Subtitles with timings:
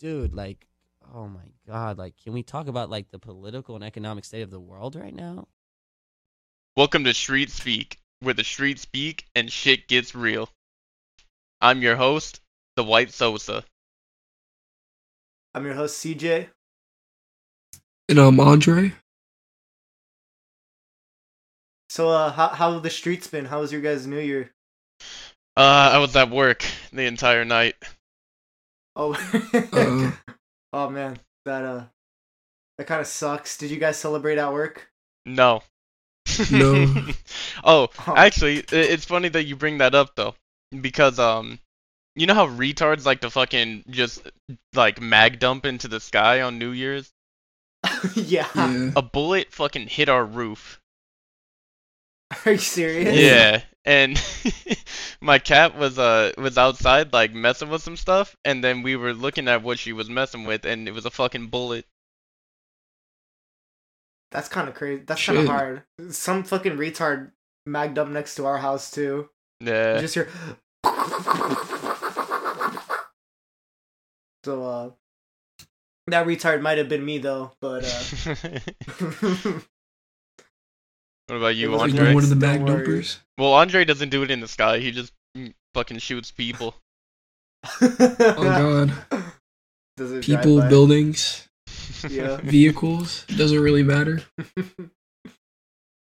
[0.00, 0.66] dude, like,
[1.14, 4.50] oh my god, like, can we talk about like the political and economic state of
[4.50, 5.46] the world right now?
[6.74, 10.48] Welcome to Street Speak, where the street speak and shit gets real.
[11.60, 12.40] I'm your host,
[12.76, 13.62] the White Sosa.
[15.54, 16.48] I'm your host CJ.
[18.08, 18.94] And I'm Andre.
[21.90, 23.44] So uh how how have the streets been?
[23.44, 24.50] How was your guys' new year?
[25.56, 27.74] Uh, I was at work the entire night.
[29.00, 29.14] Oh
[29.72, 30.12] Uh,
[30.72, 31.84] Oh man, that uh
[32.78, 33.56] that kind of sucks.
[33.56, 34.88] Did you guys celebrate at work?
[35.26, 35.62] No.
[36.50, 36.86] No.
[37.64, 38.14] oh, Oh.
[38.16, 40.34] actually, i- it's funny that you bring that up though,
[40.80, 41.58] because um,
[42.16, 44.22] you know how retards like to fucking just
[44.74, 47.10] like mag dump into the sky on New Year's?
[48.14, 48.46] yeah.
[48.54, 48.92] yeah.
[48.96, 50.79] A bullet fucking hit our roof.
[52.46, 53.14] Are you serious?
[53.14, 54.20] Yeah, and
[55.20, 59.12] my cat was uh was outside like messing with some stuff, and then we were
[59.12, 61.86] looking at what she was messing with, and it was a fucking bullet.
[64.30, 65.02] That's kind of crazy.
[65.04, 65.82] That's kind of hard.
[66.10, 67.32] Some fucking retard
[67.66, 69.28] magged up next to our house too.
[69.60, 69.98] You Yeah.
[70.00, 70.28] just hear.
[74.42, 74.90] So uh,
[76.06, 79.60] that retard might have been me though, but uh.
[81.30, 82.14] What about you, It was Are Andre?
[82.14, 83.18] one of the Don't mag dumpers?
[83.38, 84.78] Well, Andre doesn't do it in the sky.
[84.78, 85.12] He just
[85.74, 86.74] fucking shoots people.
[87.82, 88.92] Oh god.
[89.96, 90.68] Does it drive People, by?
[90.68, 91.48] buildings,
[92.08, 92.38] Yeah.
[92.38, 93.24] vehicles.
[93.36, 94.22] Doesn't really matter.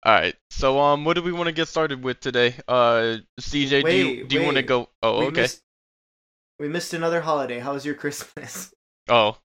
[0.05, 0.37] All right.
[0.51, 2.55] So um, what do we want to get started with today?
[2.69, 4.89] Uh, CJ, do you Wait, do you want to go?
[5.03, 5.43] Oh, we okay.
[5.43, 5.63] Missed,
[6.61, 7.59] we missed another holiday.
[7.59, 8.73] How was your Christmas?
[9.09, 9.39] Oh,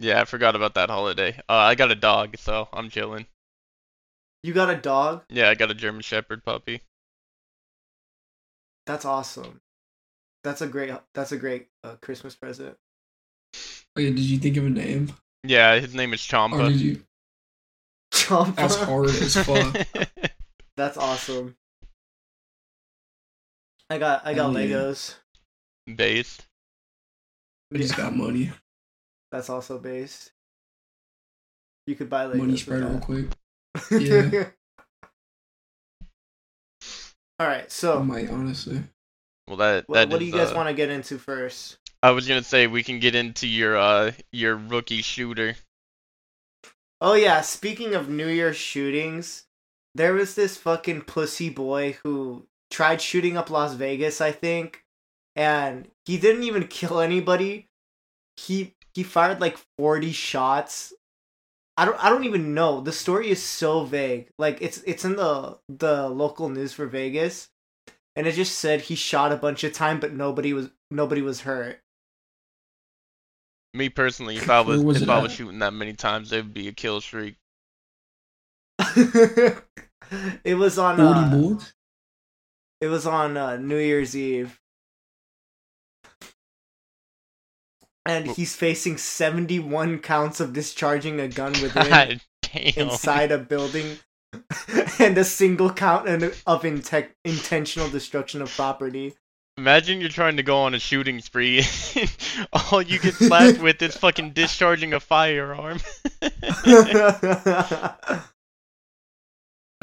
[0.00, 1.38] yeah, I forgot about that holiday.
[1.48, 3.26] Uh, I got a dog, so I'm chilling.
[4.42, 5.22] You got a dog?
[5.28, 6.80] Yeah, I got a German Shepherd puppy.
[8.86, 9.60] That's awesome.
[10.42, 10.90] That's a great.
[11.14, 12.76] That's a great uh, Christmas present.
[13.96, 15.12] Oh yeah, did you think of a name?
[15.44, 16.68] Yeah, his name is Or Champa.
[16.68, 17.02] did you?
[18.12, 18.54] Chompa.
[18.56, 19.86] That's hard as fuck.
[20.76, 21.56] That's awesome.
[23.90, 24.26] I got.
[24.26, 24.76] I got Hell yeah.
[24.76, 25.14] Legos.
[25.94, 26.46] Based.
[27.74, 28.50] I just got money.
[29.30, 30.32] That's also based.
[31.86, 32.34] You could buy Legos.
[32.36, 33.26] Money spread real quick.
[33.90, 34.30] Yeah.
[37.38, 37.64] All right.
[37.64, 38.82] I So, might honestly.
[39.48, 41.78] Well, that what, that what do you guys uh, want to get into first?
[42.02, 45.56] I was gonna say we can get into your uh your rookie shooter.
[47.00, 49.44] Oh yeah, speaking of New Year shootings,
[49.94, 54.84] there was this fucking pussy boy who tried shooting up Las Vegas, I think,
[55.34, 57.68] and he didn't even kill anybody.
[58.36, 60.92] He he fired like 40 shots.
[61.80, 62.82] I don't I don't even know.
[62.82, 64.28] The story is so vague.
[64.38, 67.48] Like it's it's in the the local news for Vegas
[68.14, 71.40] and it just said he shot a bunch of time but nobody was nobody was
[71.40, 71.80] hurt.
[73.72, 76.44] Me personally, if I was, was if it I was shooting that many times, it
[76.44, 77.36] would be a kill streak.
[80.44, 81.72] it was on Forty uh, bullets.
[82.82, 84.59] It was on uh, New Year's Eve.
[88.06, 92.20] And Wh- he's facing 71 counts of discharging a gun within
[92.76, 93.98] inside a building
[94.98, 96.22] and a single count of
[96.62, 99.14] inte- intentional destruction of property.
[99.58, 101.62] Imagine you're trying to go on a shooting spree.
[102.72, 105.78] All you get slapped with is fucking discharging a firearm.
[106.22, 107.90] I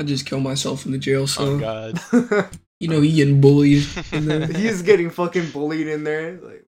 [0.04, 1.48] just killed myself in the jail cell.
[1.48, 1.94] oh cell.
[2.12, 2.50] god.
[2.80, 4.48] you know, he getting bullied in there.
[4.48, 6.40] he's getting fucking bullied in there.
[6.42, 6.66] Like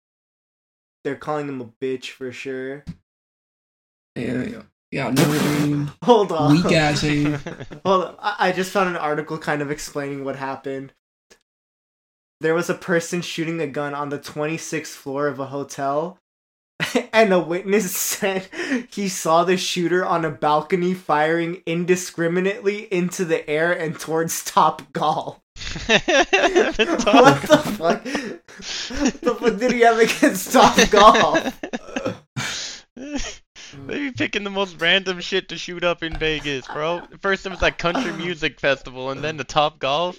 [1.05, 2.83] they're calling him a bitch for sure.
[4.15, 4.61] Yeah, yeah.
[4.91, 5.91] Yeah, no aim.
[6.03, 6.51] Hold on.
[6.51, 7.01] Weak ass.
[7.01, 8.15] Hold on.
[8.19, 10.93] I, I just found an article kind of explaining what happened.
[12.41, 16.17] There was a person shooting a gun on the 26th floor of a hotel,
[17.13, 18.47] and a witness said
[18.89, 24.91] he saw the shooter on a balcony firing indiscriminately into the air and towards Top
[24.91, 25.39] Golf.
[25.55, 28.03] The What the fuck?
[29.21, 31.61] the fuck did he have against Top Golf?
[33.87, 37.01] They be picking the most random shit to shoot up in Vegas, bro.
[37.19, 40.17] First it was that country music festival, and then the Top Golf.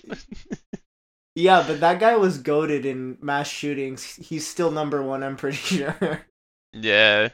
[1.34, 4.02] Yeah, but that guy was goaded in mass shootings.
[4.16, 6.26] He's still number one, I'm pretty sure.
[6.72, 7.28] yeah.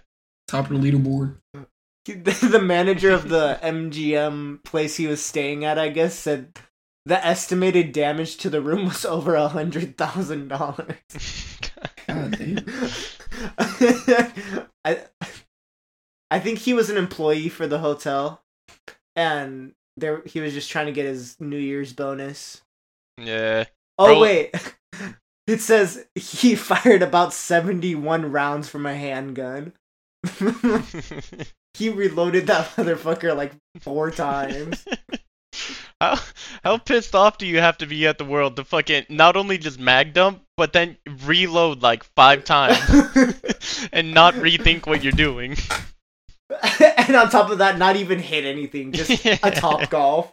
[0.49, 1.37] Top of the leaderboard.
[2.05, 6.59] The manager of the MGM place he was staying at, I guess, said
[7.07, 10.97] the estimated damage to the room was over a hundred thousand dollars.
[12.09, 12.89] I
[16.31, 18.43] I think he was an employee for the hotel,
[19.17, 22.63] and there he was just trying to get his New Year's bonus.
[23.19, 23.65] yeah.
[23.99, 24.55] Oh Bro- wait,
[25.47, 29.73] It says he fired about 71 rounds from a handgun.
[31.75, 34.85] he reloaded that motherfucker like four times.
[36.03, 36.19] How
[36.65, 39.57] how pissed off do you have to be at the world to fucking not only
[39.57, 42.79] just mag dump, but then reload like five times
[43.93, 45.57] and not rethink what you're doing?
[46.97, 50.33] and on top of that, not even hit anything, just a top golf.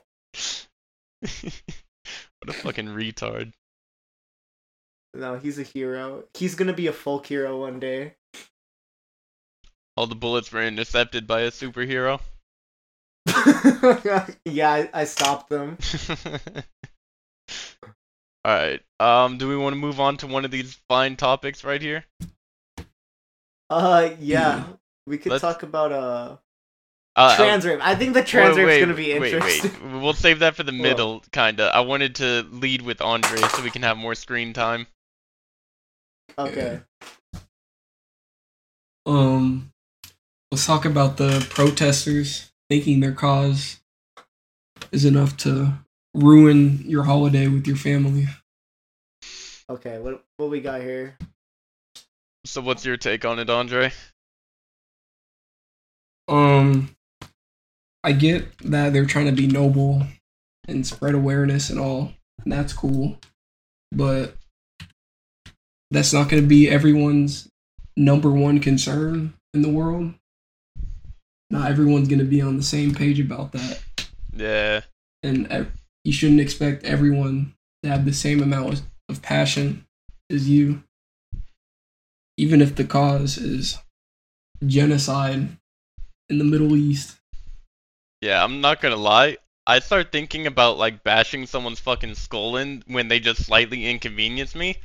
[1.21, 3.53] what a fucking retard.
[5.13, 6.23] No, he's a hero.
[6.33, 8.15] He's gonna be a folk hero one day.
[9.95, 12.21] All the bullets were intercepted by a superhero.
[14.45, 15.77] yeah, I, I stopped them.
[18.47, 18.81] Alright.
[18.99, 22.05] Um do we want to move on to one of these fine topics right here?
[23.69, 24.63] Uh, yeah,
[25.05, 26.37] we could Let's- talk about uh
[27.15, 27.79] Uh, trans rape.
[27.81, 29.71] I think the trans wait, is gonna be interesting.
[29.71, 31.69] Wait, We'll save that for the middle, kinda.
[31.73, 34.87] I wanted to lead with Andre so we can have more screen time.
[36.37, 36.79] Okay.
[39.05, 39.71] Um,
[40.51, 43.79] let's talk about the protesters thinking their cause
[44.91, 45.73] is enough to
[46.13, 48.27] ruin your holiday with your family.
[49.69, 49.99] Okay.
[49.99, 51.17] What what we got here?
[52.45, 53.91] So what's your take on it, Andre?
[56.27, 56.95] Um,
[58.03, 60.03] I get that they're trying to be noble
[60.67, 62.13] and spread awareness and all,
[62.43, 63.17] and that's cool,
[63.91, 64.35] but
[65.91, 67.49] that's not going to be everyone's
[67.97, 70.13] number one concern in the world.
[71.49, 73.81] Not everyone's going to be on the same page about that,
[74.35, 74.81] Yeah.
[75.23, 75.71] and ev-
[76.03, 79.85] you shouldn't expect everyone to have the same amount of passion
[80.29, 80.83] as you,
[82.37, 83.77] even if the cause is
[84.65, 85.57] genocide
[86.29, 87.17] in the Middle East.
[88.21, 89.37] Yeah, I'm not gonna lie.
[89.65, 94.53] I start thinking about like bashing someone's fucking skull in when they just slightly inconvenience
[94.55, 94.77] me.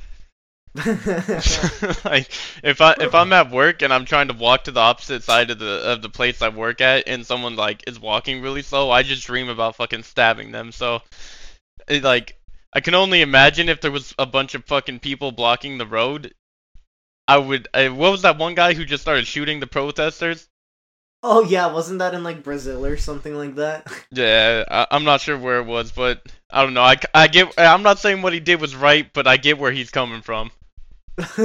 [2.05, 2.29] like
[2.63, 5.49] if I if I'm at work and I'm trying to walk to the opposite side
[5.49, 8.91] of the of the place I work at and someone like is walking really slow,
[8.91, 10.71] I just dream about fucking stabbing them.
[10.71, 11.01] So
[11.87, 12.37] it, like
[12.73, 16.33] I can only imagine if there was a bunch of fucking people blocking the road.
[17.27, 17.67] I would.
[17.73, 20.47] Uh, what was that one guy who just started shooting the protesters?
[21.25, 23.91] oh yeah, wasn't that in like Brazil or something like that?
[24.11, 26.83] Yeah, I, I'm not sure where it was, but I don't know.
[26.83, 27.53] I, I get.
[27.57, 30.51] I'm not saying what he did was right, but I get where he's coming from.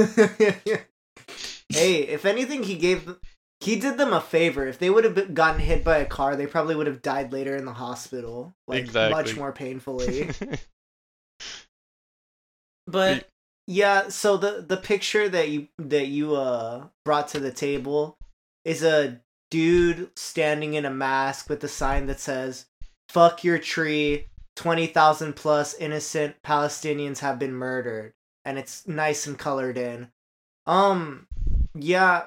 [1.69, 3.15] hey, if anything, he gave
[3.61, 4.65] he did them a favor.
[4.67, 7.55] If they would have gotten hit by a car, they probably would have died later
[7.55, 9.11] in the hospital, like Exactly.
[9.11, 10.29] much more painfully.
[12.87, 13.29] But
[13.67, 18.17] yeah, so the the picture that you that you uh brought to the table
[18.65, 22.65] is a dude standing in a mask with a sign that says
[23.09, 28.13] "Fuck your tree." Twenty thousand plus innocent Palestinians have been murdered,
[28.45, 30.11] and it's nice and colored in.
[30.65, 31.27] Um,
[31.75, 32.25] yeah,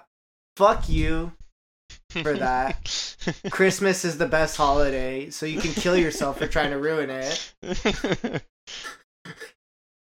[0.56, 1.32] fuck you
[2.10, 3.12] for that.
[3.50, 7.54] Christmas is the best holiday, so you can kill yourself for trying to ruin it.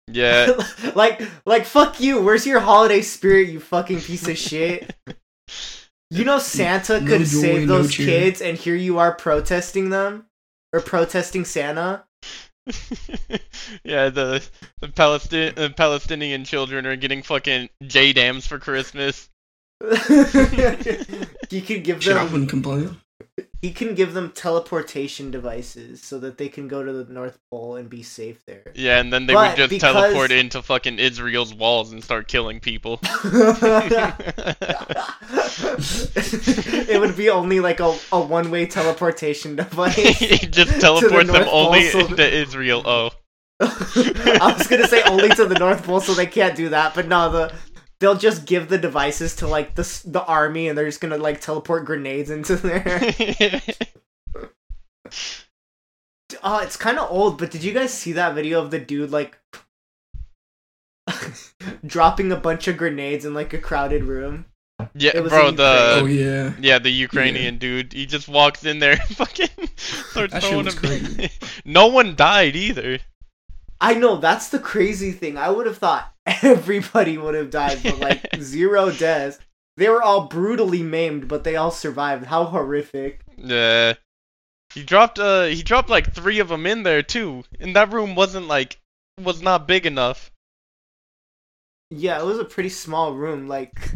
[0.08, 0.54] yeah,
[0.96, 2.22] like, like, fuck you.
[2.22, 4.96] Where's your holiday spirit, you fucking piece of shit?
[6.10, 8.06] You know Santa No could joy, save those cheer.
[8.06, 10.25] kids, and here you are protesting them
[10.74, 12.04] or protesting Santa.
[13.84, 14.10] yeah.
[14.10, 14.44] The
[14.80, 19.30] the Palestinian uh, Palestinian children are getting fucking JDAMs for Christmas.
[21.50, 22.98] he could give Shit, I them wouldn't complain.
[23.62, 27.75] He can give them teleportation devices so that they can go to the North Pole
[27.75, 28.72] and be safe there.
[28.75, 32.28] Yeah, and then they But would just because- teleport into fucking Israel's walls and start
[32.28, 33.00] killing people.
[35.63, 39.96] it would be only like a, a one way teleportation device.
[39.96, 42.84] he just the teleports them Pole only so into Israel.
[42.86, 43.12] Oh.
[43.62, 46.96] I was gonna say only to the North Pole, so they can't do that.
[46.96, 47.54] But no, the
[48.01, 51.39] they'll just give the devices to like the the army, and they're just gonna like
[51.39, 53.12] teleport grenades into there.
[56.43, 59.12] Oh, it's kind of old, but did you guys see that video of the dude
[59.12, 59.38] like
[61.86, 64.46] dropping a bunch of grenades in like a crowded room?
[64.96, 65.50] yeah, bro.
[65.50, 66.53] in The oh yeah.
[66.60, 67.93] yeah, the Ukrainian dude.
[67.93, 71.29] He just walks in there and fucking starts That throwing them.
[71.65, 73.00] no one died either.
[73.82, 75.38] I know that's the crazy thing.
[75.38, 79.40] I would have thought everybody would have died, but like zero deaths.
[79.76, 82.28] They were all brutally maimed, but they all survived.
[82.28, 83.22] How horrific!
[83.38, 83.96] Yeah.
[84.74, 87.44] He dropped uh he dropped like three of them in there too.
[87.60, 88.80] And that room wasn't like
[89.20, 90.32] was not big enough.
[91.90, 93.48] Yeah, it was a pretty small room.
[93.48, 93.92] Like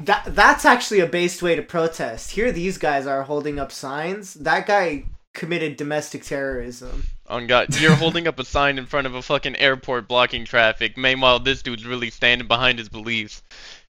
[0.00, 0.24] that.
[0.26, 2.32] That's actually a based way to protest.
[2.32, 4.34] Here, these guys are holding up signs.
[4.34, 5.04] That guy
[5.34, 7.04] committed domestic terrorism.
[7.28, 10.96] On God, you're holding up a sign in front of a fucking airport blocking traffic.
[10.96, 13.42] Meanwhile, this dude's really standing behind his beliefs.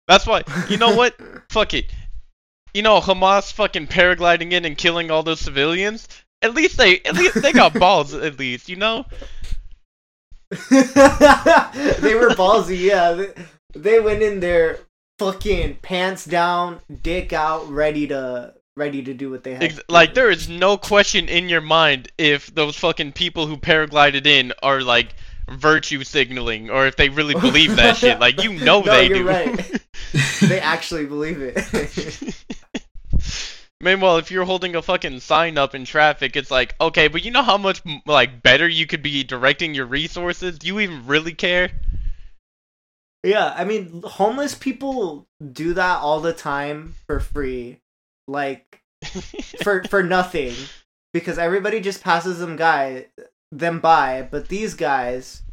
[0.07, 0.43] That's why.
[0.69, 1.15] You know what?
[1.49, 1.91] Fuck it.
[2.73, 6.07] You know Hamas fucking paragliding in and killing all those civilians.
[6.41, 8.13] At least they, at least they got balls.
[8.13, 9.05] At least you know.
[10.69, 13.13] they were ballsy, yeah.
[13.13, 13.33] They,
[13.75, 14.79] they went in there
[15.19, 19.79] fucking pants down, dick out, ready to ready to do what they have.
[19.89, 24.53] Like there is no question in your mind if those fucking people who paraglided in
[24.61, 25.15] are like
[25.49, 28.19] virtue signaling or if they really believe that shit.
[28.19, 29.27] Like you know No, they you're do.
[29.27, 29.81] right.
[30.41, 32.35] they actually believe it.
[33.81, 37.31] Meanwhile, if you're holding a fucking sign up in traffic, it's like, okay, but you
[37.31, 40.57] know how much like better you could be directing your resources?
[40.57, 41.69] Do you even really care?
[43.23, 47.81] yeah, I mean, homeless people do that all the time for free,
[48.27, 48.81] like
[49.63, 50.53] for for nothing,
[51.13, 53.07] because everybody just passes them guy
[53.51, 54.27] them by.
[54.29, 55.43] But these guys,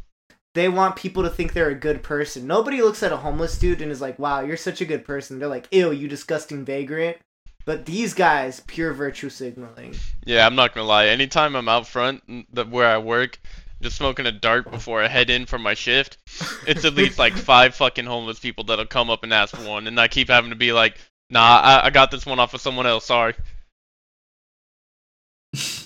[0.54, 2.46] they want people to think they're a good person.
[2.46, 5.38] Nobody looks at a homeless dude and is like, "Wow, you're such a good person."
[5.38, 7.18] They're like, "Ew, you disgusting vagrant."
[7.64, 9.94] But these guys, pure virtue signaling.
[10.24, 11.06] Yeah, I'm not gonna lie.
[11.06, 12.22] Anytime I'm out front,
[12.70, 13.38] where I work,
[13.80, 16.18] just smoking a dart before I head in for my shift,
[16.66, 19.86] it's at least like five fucking homeless people that'll come up and ask for one,
[19.86, 20.98] and I keep having to be like,
[21.32, 23.06] "Nah, I, I got this one off of someone else.
[23.06, 23.34] Sorry."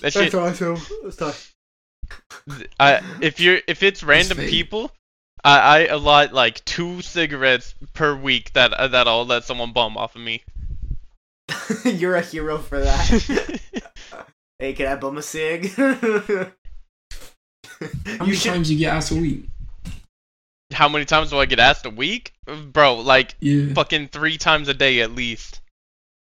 [0.01, 0.33] That shit.
[0.35, 0.77] awesome.
[1.03, 1.35] Let's talk.
[2.79, 4.91] I if you're if it's random people,
[5.43, 9.97] I I allot like two cigarettes per week that uh, that I'll let someone bum
[9.97, 10.43] off of me.
[11.85, 13.59] You're a hero for that.
[14.59, 15.71] hey, can I bum a cig?
[15.71, 15.87] How
[17.79, 18.51] you many should.
[18.51, 19.45] times you get asked a week?
[20.73, 22.33] How many times do I get asked a week,
[22.71, 22.95] bro?
[22.95, 23.73] Like Yeah.
[23.73, 25.61] fucking three times a day at least.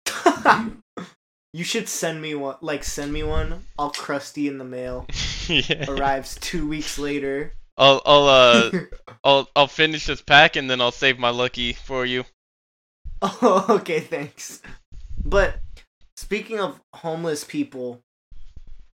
[1.52, 2.56] you should send me one.
[2.60, 3.64] Like, send me one.
[3.78, 5.06] All crusty in the mail.
[5.48, 5.84] yeah.
[5.88, 7.52] Arrives two weeks later.
[7.76, 8.70] I'll I'll uh
[9.24, 12.24] I'll I'll finish this pack and then I'll save my lucky for you.
[13.22, 14.62] oh, okay, thanks.
[15.24, 15.58] But
[16.16, 18.00] speaking of homeless people,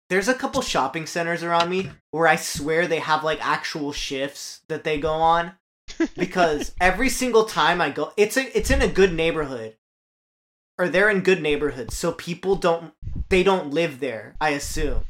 [0.10, 4.62] there's a couple shopping centers around me where I swear they have like actual shifts
[4.68, 5.54] that they go on
[6.18, 9.76] because every single time I go, it's a it's in a good neighborhood,
[10.78, 12.94] or they're in good neighborhoods, so people don't
[13.30, 14.36] they don't live there.
[14.42, 15.04] I assume,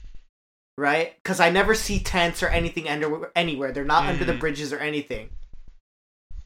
[0.78, 1.16] right?
[1.22, 3.72] Because I never see tents or anything under anywhere.
[3.72, 4.40] They're not under the Mhm.
[4.40, 5.30] bridges or anything.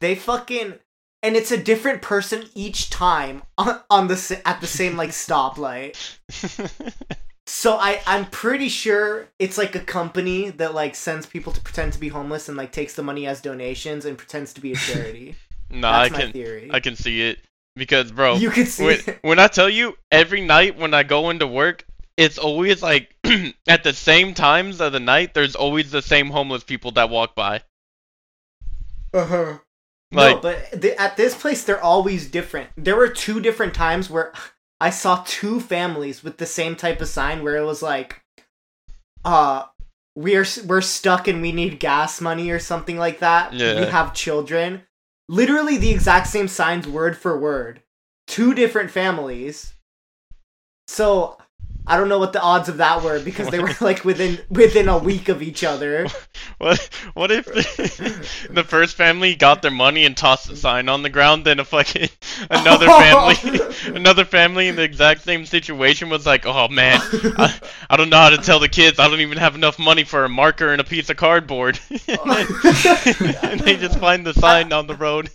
[0.00, 0.74] They fucking
[1.22, 5.96] and it's a different person each time on, on the at the same like stoplight.
[7.52, 11.92] So I I'm pretty sure it's like a company that like sends people to pretend
[11.94, 14.76] to be homeless and like takes the money as donations and pretends to be a
[14.76, 15.34] charity.
[15.68, 16.70] nah, I That's my can theory.
[16.72, 17.40] I can see it
[17.74, 19.18] because bro, you can see when, it.
[19.22, 21.84] when I tell you every night when I go into work,
[22.16, 23.16] it's always like
[23.66, 25.34] at the same times of the night.
[25.34, 27.62] There's always the same homeless people that walk by.
[29.12, 29.58] Uh-huh.
[30.12, 32.70] Like no, but the, at this place they're always different.
[32.76, 34.32] There were two different times where
[34.80, 38.22] I saw two families with the same type of sign where it was like,
[39.24, 39.64] uh,
[40.16, 43.52] we're we're stuck and we need gas money or something like that.
[43.52, 43.80] Yeah.
[43.80, 44.82] We have children.
[45.28, 47.82] Literally the exact same signs, word for word.
[48.26, 49.74] Two different families.
[50.88, 51.38] So
[51.90, 54.88] I don't know what the odds of that were because they were like within within
[54.88, 56.06] a week of each other.
[56.58, 56.78] what?
[57.14, 61.10] What if the, the first family got their money and tossed the sign on the
[61.10, 61.44] ground?
[61.44, 62.08] Then a fucking
[62.48, 67.58] another family, another family in the exact same situation was like, "Oh man, I,
[67.90, 69.00] I don't know how to tell the kids.
[69.00, 73.60] I don't even have enough money for a marker and a piece of cardboard." and
[73.60, 75.28] they just find the sign on the road.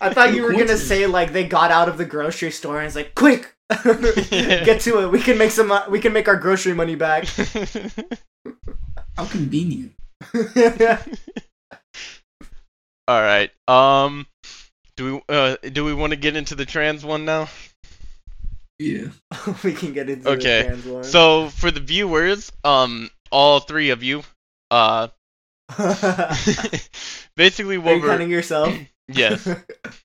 [0.00, 2.86] I thought you were gonna say like they got out of the grocery store and
[2.86, 5.10] it's like, quick, get to it.
[5.10, 5.72] We can make some.
[5.72, 7.24] uh, We can make our grocery money back.
[9.16, 9.92] How convenient.
[13.06, 13.50] All right.
[13.68, 14.26] Um,
[14.96, 17.48] do we uh do we want to get into the trans one now?
[18.78, 19.08] Yeah.
[19.62, 21.04] we can get into Okay, the trans one.
[21.04, 24.22] So for the viewers, um, all three of you,
[24.70, 25.08] uh,
[27.36, 28.74] basically what you we're counting yourself?
[29.08, 29.62] Yes, Oh,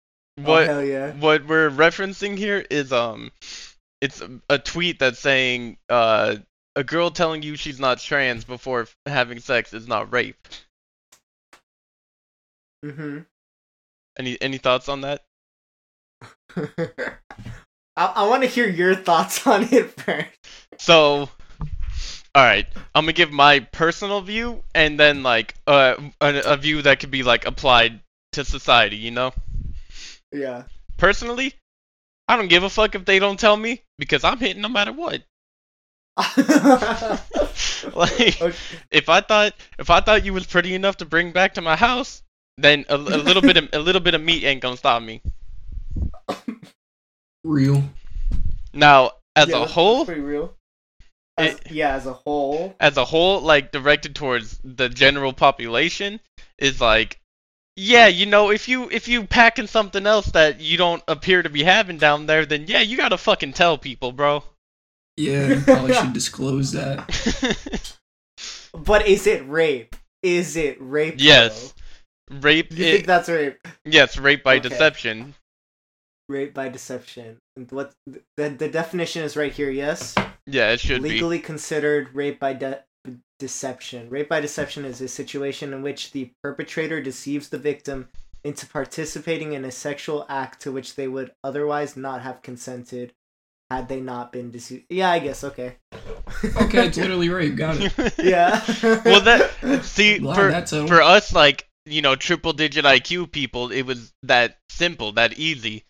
[0.36, 1.14] what hell yeah.
[1.20, 3.30] what we're referencing here is um,
[4.00, 6.36] it's a, a tweet that's saying uh,
[6.76, 10.38] a girl telling you she's not trans before f- having sex is not rape.
[12.84, 13.18] hmm
[14.18, 15.22] Any any thoughts on that?
[16.56, 17.18] I,
[17.96, 20.30] I want to hear your thoughts on it first.
[20.78, 21.28] So,
[22.34, 26.82] all right, I'm gonna give my personal view and then like uh, a, a view
[26.82, 28.00] that could be like applied
[28.34, 28.96] to society.
[28.96, 29.32] You know,
[30.32, 30.64] Yeah.
[30.96, 31.54] personally,
[32.28, 34.92] I don't give a fuck if they don't tell me because I'm hitting no matter
[34.92, 35.22] what.
[37.92, 38.56] like Okay.
[38.92, 41.74] if I thought if I thought you was pretty enough to bring back to my
[41.76, 42.22] house,
[42.56, 45.20] then a, a little bit of a little bit of meat ain't gonna stop me.
[47.44, 47.82] Real.
[48.72, 50.54] Now, as Yeah, a whole, pretty real.
[51.36, 52.74] As, It- yeah, as a whole.
[52.80, 56.20] as a whole, like directed towards the general population,
[56.58, 57.18] is like,
[57.76, 61.48] yeah, you know, if you if you packing something else that you don't appear to
[61.50, 64.44] be having down there, then yeah, you gotta fucking tell people, bro.
[65.16, 67.96] Yeah, you probably should disclose that.
[68.76, 69.94] But is it rape?
[70.24, 71.14] Is it rape?
[71.18, 71.72] Yes.
[72.28, 72.72] rape.
[72.72, 73.58] You i- think that's rape?
[73.84, 74.68] yes, rape by Okay.
[74.68, 75.34] deception.
[76.28, 77.36] Rape by deception.
[77.70, 77.92] What
[78.36, 79.70] the the definition is right here.
[79.70, 80.14] Yes.
[80.46, 81.10] Yeah, it should be.
[81.10, 82.82] legally considered rape by de-
[83.38, 84.08] deception.
[84.10, 88.08] Rape by deception is a situation in which the perpetrator deceives the victim
[88.42, 93.12] into participating in a sexual act to which they would otherwise not have consented
[93.70, 94.84] had they not been deceived.
[94.90, 95.42] Yeah, I guess.
[95.42, 95.76] Okay.
[96.56, 97.56] Okay, it's literally rape.
[97.56, 98.14] Got it.
[98.22, 98.62] yeah.
[99.04, 100.88] well, that see Glad for that's settled.
[100.88, 105.84] for us, like you know, triple digit IQ people, it was that simple, that easy.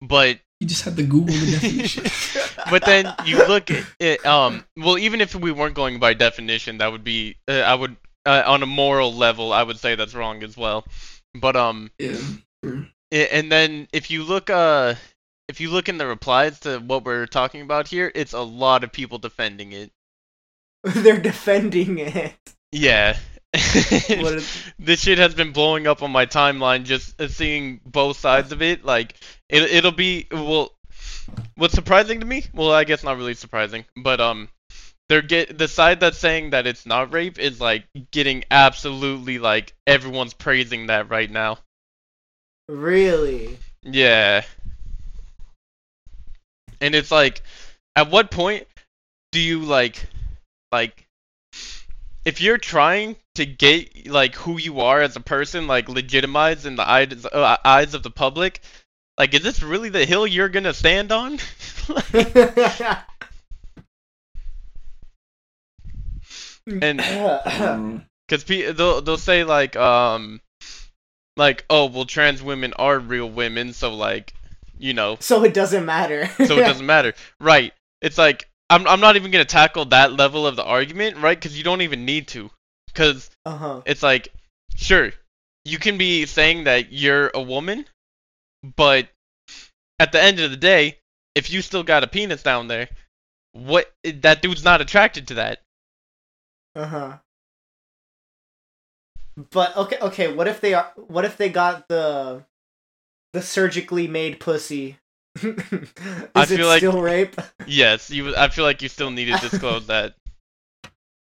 [0.00, 2.04] But You just had to Google the definition.
[2.70, 6.78] but then you look at it, um, well, even if we weren't going by definition,
[6.78, 10.14] that would be, uh, I would, uh, on a moral level, I would say that's
[10.14, 10.86] wrong as well.
[11.34, 12.16] But um, yeah.
[12.64, 12.86] sure.
[13.12, 14.94] and then if you look, uh,
[15.48, 18.82] if you look in the replies to what we're talking about here, it's a lot
[18.82, 19.92] of people defending it.
[20.82, 22.34] They're defending it.
[22.72, 23.18] Yeah.
[24.78, 28.84] This shit has been blowing up on my timeline just seeing both sides of it
[28.84, 29.14] like
[29.48, 30.72] it it'll be well
[31.56, 34.48] what's surprising to me well i guess not really surprising but um
[35.08, 39.72] they're get the side that's saying that it's not rape is like getting absolutely like
[39.86, 41.58] everyone's praising that right now
[42.68, 43.56] really?
[43.82, 44.42] yeah
[46.80, 47.42] and it's like
[47.94, 48.66] at what point
[49.32, 50.06] do you like
[50.72, 51.06] like
[52.24, 56.76] if you're trying to get like who you are as a person like legitimized in
[56.76, 58.60] the eyes uh, eyes of the public?
[59.18, 61.38] Like is this really the hill you're gonna stand on?
[66.66, 67.00] And-
[68.28, 70.40] because pe- they'll they'll say like um
[71.36, 74.34] like oh well trans women are real women so like
[74.78, 75.16] you know.
[75.20, 76.26] So it doesn't matter.
[76.44, 77.14] so it doesn't matter.
[77.40, 77.72] Right.
[78.02, 81.38] It's like I'm I'm not even gonna tackle that level of the argument right?
[81.38, 82.50] Because you don't even need to
[82.96, 83.82] because Uh huh.
[83.84, 84.28] it's like
[84.74, 85.12] sure
[85.66, 87.84] you can be saying that you're a woman
[88.76, 89.08] but
[89.98, 90.96] at the end of the day
[91.34, 92.88] if you still got a penis down there
[93.52, 95.60] what that dude's not attracted to that
[96.74, 97.12] Uh huh.
[99.50, 100.32] But okay, okay.
[100.32, 100.90] What if they are?
[100.96, 102.44] What if they got the
[103.34, 104.96] the surgically made pussy?
[105.42, 105.52] Is
[106.34, 107.36] I it feel like- still rape?
[107.66, 110.14] yes you i feel like you still need to disclose that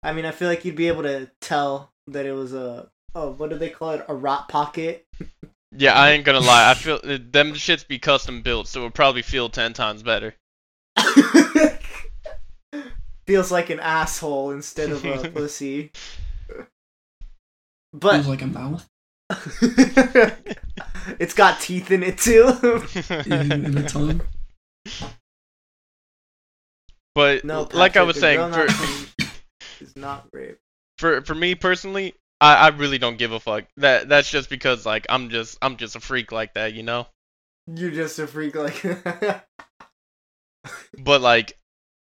[0.04, 3.32] I mean, I feel like you'd be able to tell that it was a oh,
[3.32, 4.06] what do they call it?
[4.08, 5.06] A rot pocket.
[5.78, 8.90] yeah i ain't gonna lie i feel uh, them shits be custom built so it'll
[8.90, 10.34] probably feel 10 times better
[13.28, 15.92] Feels like an asshole instead of a pussy.
[17.94, 18.88] But Feels like a mouth
[21.20, 22.48] it's got teeth in it too.
[23.28, 24.22] in, in the tongue.
[27.14, 29.06] but no, like i was saying for, not clean
[29.82, 30.58] is not rape.
[30.98, 34.86] for for me personally I, I really don't give a fuck that that's just because
[34.86, 37.08] like i'm just i'm just a freak like that you know
[37.68, 38.82] You're just a freak, like.
[41.04, 41.58] but like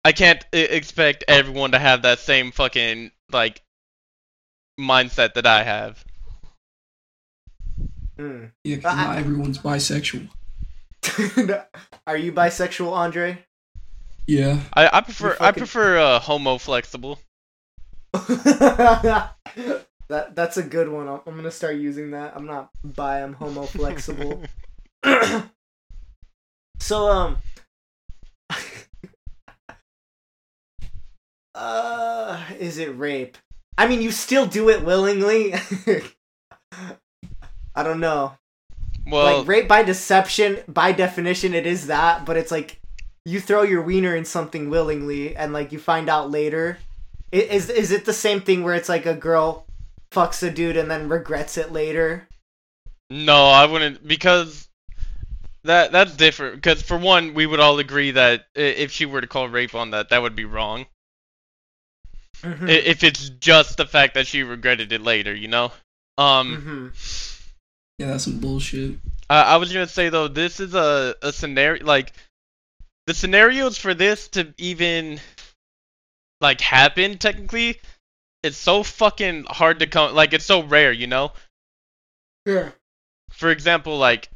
[0.05, 3.63] i can't I- expect everyone to have that same fucking like
[4.79, 6.05] mindset that i have
[8.19, 8.47] Hmm.
[8.65, 10.29] Yeah, 'cause I- not everyone's bisexual.
[12.07, 13.45] Are you bisexual, Andre?
[14.27, 14.61] Yeah.
[14.73, 17.19] i, I prefer i prefer uh homo flexible
[20.09, 21.09] that that's a good one.
[21.09, 22.35] I'm, I'm gonna start using that.
[22.37, 23.23] I'm not bi.
[23.23, 24.43] I'm homo flexible.
[26.79, 27.39] so um.
[31.55, 33.37] uh, is it rape?
[33.79, 35.55] I mean, you still do it willingly.
[37.75, 38.33] I don't know.
[39.07, 42.25] well like rape by deception, by definition, it is that.
[42.25, 42.81] But it's like
[43.27, 46.79] you throw your wiener in something willingly, and like you find out later.
[47.37, 49.67] I- Is is it the same thing where it's like a girl
[50.11, 52.29] fucks a dude and then regrets it later?
[53.11, 54.69] No, I wouldn't because
[55.65, 56.57] that that's different.
[56.57, 59.91] Because for one, we would all agree that if she were to call rape on
[59.91, 60.87] that, that would be wrong.
[62.43, 62.69] Mhm.
[62.69, 65.73] If it's just the fact that she regretted it later, you know.
[66.19, 67.53] Um, Mhm.
[67.99, 68.97] Yeah, that's some bullshit.
[69.31, 72.13] I, I was gonna say though, this is a a scenario like
[73.07, 75.21] the scenarios for this to even
[76.41, 77.81] like happen technically,
[78.43, 80.15] it's so fucking hard to come.
[80.15, 81.33] Like it's so rare, you know.
[82.45, 82.71] Yeah.
[83.31, 84.29] For example, like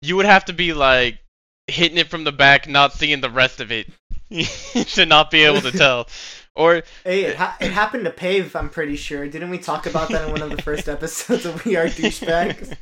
[0.00, 1.18] you would have to be like
[1.66, 3.88] hitting it from the back, not seeing the rest of it,
[4.92, 6.08] to not be able to tell.
[6.54, 9.28] Or Hey, it, ha- it happened to Pave, I'm pretty sure.
[9.28, 12.74] Didn't we talk about that in one of the first episodes of We Are Douchebags?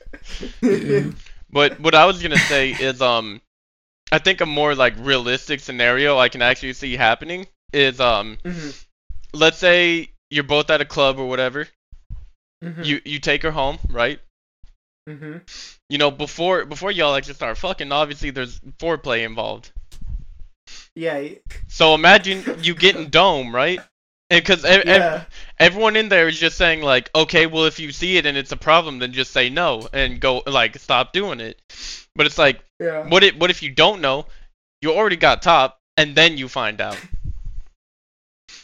[1.50, 3.40] But what I was gonna say is, um,
[4.12, 8.74] I think a more like realistic scenario I can actually see happening is, um, Mhm,
[9.32, 11.68] let's say you're both at a club or whatever.
[12.62, 14.20] mhm, You you take her home, right?
[15.08, 15.40] mhm.
[15.88, 19.70] You know, before before y'all actually start fucking, obviously there's foreplay involved.
[20.94, 21.28] Yeah,
[21.68, 23.82] So imagine you getting dome, right?
[24.30, 25.24] Because yeah.
[25.58, 28.52] everyone in there is just saying like, okay, well if you see it and it's
[28.52, 31.60] a problem, then just say no and go like stop doing it.
[32.16, 33.08] But it's like, Yeah.
[33.08, 34.26] what if what if you don't know?
[34.82, 36.98] You already got top, and then you find out.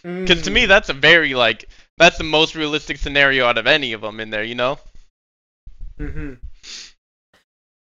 [0.03, 3.93] Because to me, that's a very like that's the most realistic scenario out of any
[3.93, 4.45] of them in there.
[4.45, 4.79] You know?
[5.99, 6.35] Mm-hmm.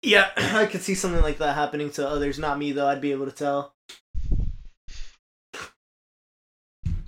[0.02, 2.40] Yeah, I could see something like that happening to others.
[2.40, 2.88] Not me though.
[2.88, 3.74] I'd be able to tell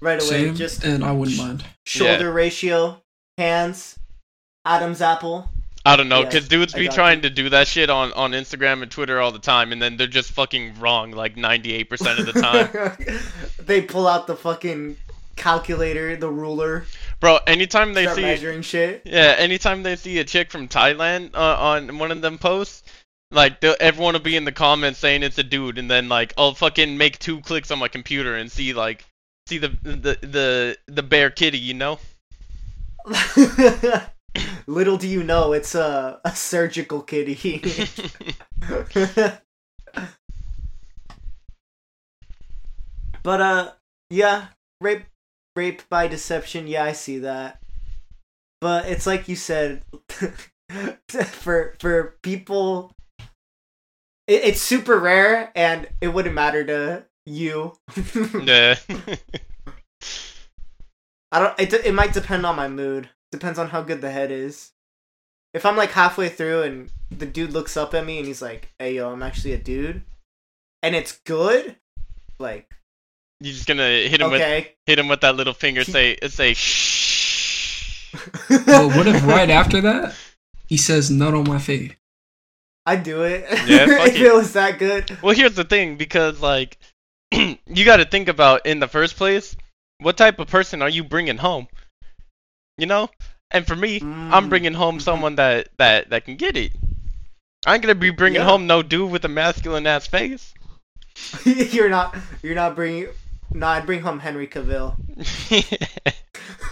[0.02, 0.30] right away.
[0.30, 1.64] Same, Just and I wouldn't mind.
[1.86, 3.02] shoulder ratio,
[3.38, 3.98] hands,
[4.66, 5.50] Adam's apple.
[5.86, 7.24] I don't know, Yeah, because dudes be trying you.
[7.24, 10.08] to do that shit on on Instagram and Twitter all the time, and then they're
[10.08, 13.18] just fucking wrong like 98% of the time.
[13.66, 14.98] they pull out the fucking
[15.38, 16.86] calculator, the ruler,
[17.22, 19.02] Bro, anytime they start see measuring shit.
[19.06, 22.84] Yeah, anytime they see a chick from Thailand uh, on one of them posts,
[23.32, 26.54] like everyone will be in the comments saying it's a dude, and then like I'll
[26.54, 29.06] fucking make two clicks on my computer and see like
[29.48, 32.00] see the the the the bear kitty, you know?
[34.70, 37.60] Little do you know, it's a, a surgical kitty.
[43.24, 43.72] but uh,
[44.12, 45.06] yeah, rape,
[45.56, 46.68] rape by deception.
[46.68, 47.60] Yeah, I see that.
[48.62, 49.82] But it's like you said,
[51.08, 52.92] for for people,
[54.28, 57.74] it, it's super rare, and it wouldn't matter to you.
[58.44, 58.76] yeah.
[61.32, 61.60] I don't.
[61.60, 63.10] It it might depend on my mood.
[63.32, 64.72] Depends on how good the head is.
[65.54, 68.70] If I'm like halfway through and the dude looks up at me and he's like,
[68.80, 70.04] "Hey yo, I'm actually a dude,"
[70.84, 71.76] and it's good,
[72.40, 72.72] like
[73.40, 78.12] You're just gonna hit him with hit him with that little finger, say say shh.
[78.50, 80.16] But what if right after that
[80.68, 81.94] he says nut on my face?
[82.86, 83.46] I'd do it.
[83.68, 84.22] Yeah, fuck if it.
[84.22, 85.18] it was that good.
[85.22, 86.78] Well, here's the thing, because like
[87.32, 89.56] you got to think about in the first place,
[90.00, 91.68] what type of person are you bringing home?
[92.80, 93.10] You know,
[93.52, 94.50] and for me, I'm Mm.
[94.50, 96.72] bringing home someone that that that can get it.
[97.66, 98.46] I ain't gonna be bringing Yeah.
[98.46, 100.54] home no dude with a masculine ass face.
[101.46, 102.16] you're not.
[102.42, 103.08] You're not bringing.
[103.52, 104.96] No, I'd bring home Henry Cavill.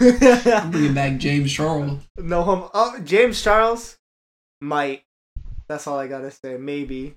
[0.00, 2.00] I'm bringing back James Charles.
[2.16, 2.70] no home.
[2.72, 3.96] Oh, James Charles
[4.60, 5.02] might.
[5.68, 6.56] That's all I gotta say.
[6.56, 7.14] Maybe.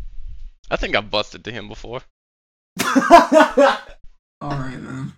[0.70, 2.02] I think I busted to him before.
[4.42, 5.14] All right, man.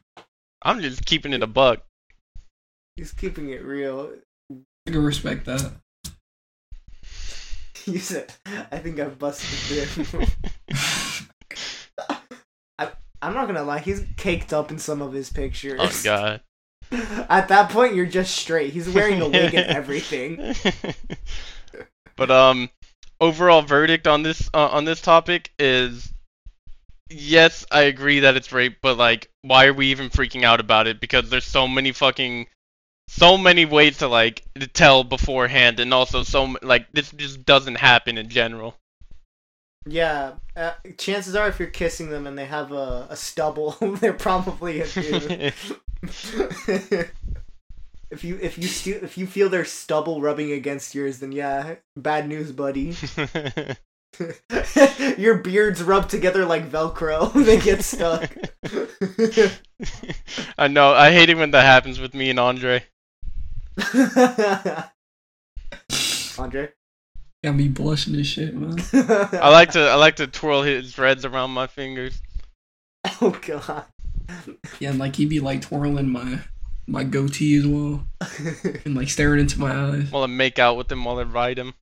[0.62, 1.84] I'm just keeping it a buck.
[2.96, 4.12] He's keeping it real.
[4.52, 5.72] I can respect that.
[7.86, 10.26] You said, I think I busted him.
[13.24, 15.80] I'm not gonna lie, he's caked up in some of his pictures.
[15.82, 16.42] oh god.
[17.30, 18.74] At that point, you're just straight.
[18.74, 20.54] He's wearing a wig and everything.
[22.18, 22.70] but um,
[23.22, 26.14] overall verdict on this uh, on this topic is
[27.10, 30.88] yes, I agree that it's rape, but like, why are we even freaking out about
[30.88, 31.00] it?
[31.00, 32.48] Because there's so many fucking
[33.08, 37.76] so many ways to like to tell beforehand, and also so like this just doesn't
[37.76, 38.76] happen in general.
[39.86, 44.14] Yeah, uh, chances are if you're kissing them and they have a, a stubble, they're
[44.14, 45.32] probably a dude.
[48.10, 51.76] if you if you stu- if you feel their stubble rubbing against yours, then yeah,
[51.98, 52.96] bad news, buddy.
[55.18, 57.34] Your beards rub together like Velcro.
[57.34, 58.32] they get stuck.
[60.58, 60.94] I know.
[60.94, 62.84] I hate it when that happens with me and Andre.
[66.38, 66.70] Andre.
[67.44, 68.78] Got me blushing and shit, man.
[68.94, 72.22] I like to I like to twirl his dreads around my fingers.
[73.22, 73.86] Oh god.
[74.80, 76.40] Yeah, and like he'd be like twirling my
[76.88, 78.06] my goatee as well,
[78.86, 80.10] and like staring into my eyes.
[80.12, 81.74] While I make out with him while I ride him.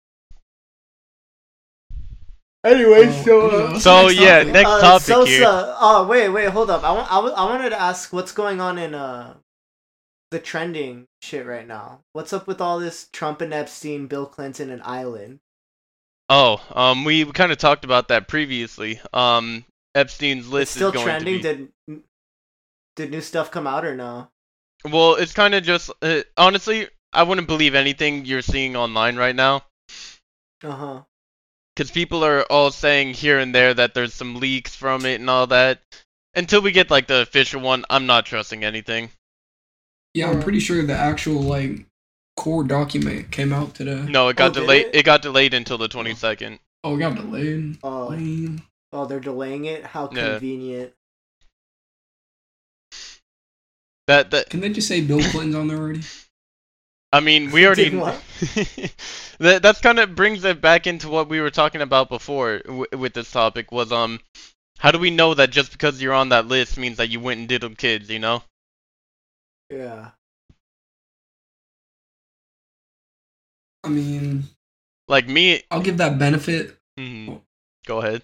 [2.66, 4.54] anyway, Oh, so uh, So, next yeah, topic?
[4.54, 5.30] next- uh, topic Sosa.
[5.30, 5.46] here.
[5.48, 6.84] Oh wait, wait, hold up.
[6.84, 7.12] I want.
[7.12, 9.36] I, w- I wanted to ask what's going on in uh
[10.32, 12.02] the trending shit right now.
[12.14, 15.40] What's up with all this Trump and Epstein, Bill Clinton, and Island?
[16.30, 19.02] Oh, um, we kind of talked about that previously.
[19.14, 19.66] Um,
[19.96, 21.26] Epstein's It's list still is going trending.
[21.26, 21.72] to be.
[21.88, 22.04] Did
[22.96, 24.30] Did new stuff come out or no?
[24.86, 29.36] Well, it's kind of just uh, honestly, I wouldn't believe anything you're seeing online right
[29.36, 29.64] now.
[30.64, 31.04] Uh huh.
[31.76, 35.30] because people are all saying here and there that there's some leaks from it and
[35.30, 35.82] all that.
[36.34, 39.10] Until we get like the official one, I'm not trusting anything.
[40.14, 41.86] Yeah, I'm pretty sure the actual like
[42.36, 44.02] core document came out today.
[44.08, 44.88] No, it got Oh, delayed.
[44.88, 44.96] it?
[44.96, 45.06] It?
[45.06, 46.60] got delayed until the 22nd.
[46.84, 47.78] Oh, it got delayed.
[47.84, 48.08] Oh.
[48.08, 48.62] Lame.
[48.94, 49.86] Oh, they're delaying it.
[49.86, 50.34] How Yeah.
[50.34, 50.94] convenient.
[54.08, 56.02] That that Can they just say Bill Clinton's on there already?
[57.14, 57.90] I mean, we already.
[59.40, 62.86] That that's kind of brings it back into what we were talking about before w-
[62.96, 64.20] with this topic was um,
[64.78, 67.40] how do we know that just because you're on that list means that you went
[67.40, 68.08] and did them kids?
[68.10, 68.44] You know?
[69.72, 70.12] Yeah.
[73.84, 74.44] I mean,
[75.08, 75.64] Like me.
[75.72, 76.78] I'll give that benefit.
[77.00, 77.42] mhm.
[77.86, 78.24] Go ahead.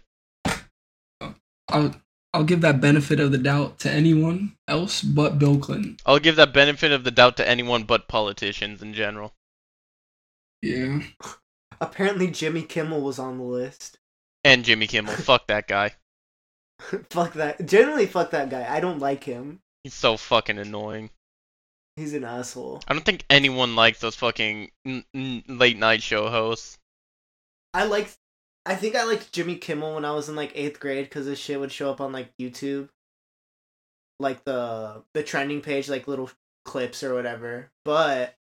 [1.70, 1.96] I'll
[2.34, 5.98] I'll give that benefit of the doubt to anyone else but Bill Clinton.
[6.06, 9.34] I'll give that benefit of the doubt to anyone but politicians in general.
[10.62, 11.02] Yeah.
[11.82, 13.98] Apparently, Jimmy Kimmel was on the list.
[14.44, 15.14] And Jimmy Kimmel.
[15.18, 15.94] Fuck that guy.
[17.10, 17.66] fuck that.
[17.66, 18.66] Generally, fuck that guy.
[18.70, 19.60] I don't like him.
[19.84, 21.10] He's so fucking annoying.
[21.98, 22.82] He's an asshole.
[22.88, 26.78] I don't think anyone likes those fucking n- n- late night show hosts.
[27.74, 28.16] I liked.
[28.68, 31.40] I think I liked Jimmy Kimmel when I was in like eighth grade because this
[31.40, 32.90] shit would show up on like YouTube,
[34.20, 36.30] like the the trending page, like little
[36.66, 37.72] clips or whatever.
[37.84, 38.36] But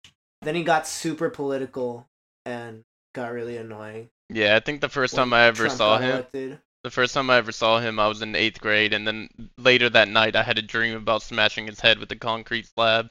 [0.41, 2.09] then he got super political
[2.47, 2.85] and
[3.15, 4.09] got really annoying.
[4.31, 6.59] Yeah, I think the first time I ever Trump saw him, elected.
[6.85, 9.91] the first time I ever saw him, I was in eighth grade, and then later
[9.91, 13.11] that night, I had a dream about smashing his head with a concrete slab.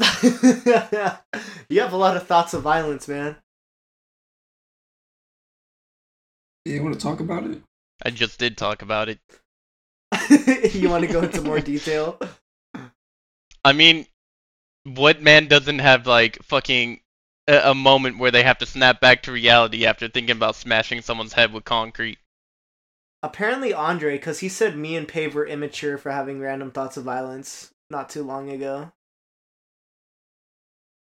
[1.68, 3.36] you have a lot of thoughts of violence, man.
[6.64, 7.62] Yeah, you want to talk about it?
[8.02, 9.18] I just did talk about it.
[10.74, 12.18] you want to go into more detail?
[13.64, 14.06] I mean,
[14.84, 17.00] what man doesn't have like fucking
[17.46, 21.02] a, a moment where they have to snap back to reality after thinking about smashing
[21.02, 22.18] someone's head with concrete?
[23.22, 27.04] Apparently, Andre, because he said me and Pave were immature for having random thoughts of
[27.04, 28.92] violence not too long ago.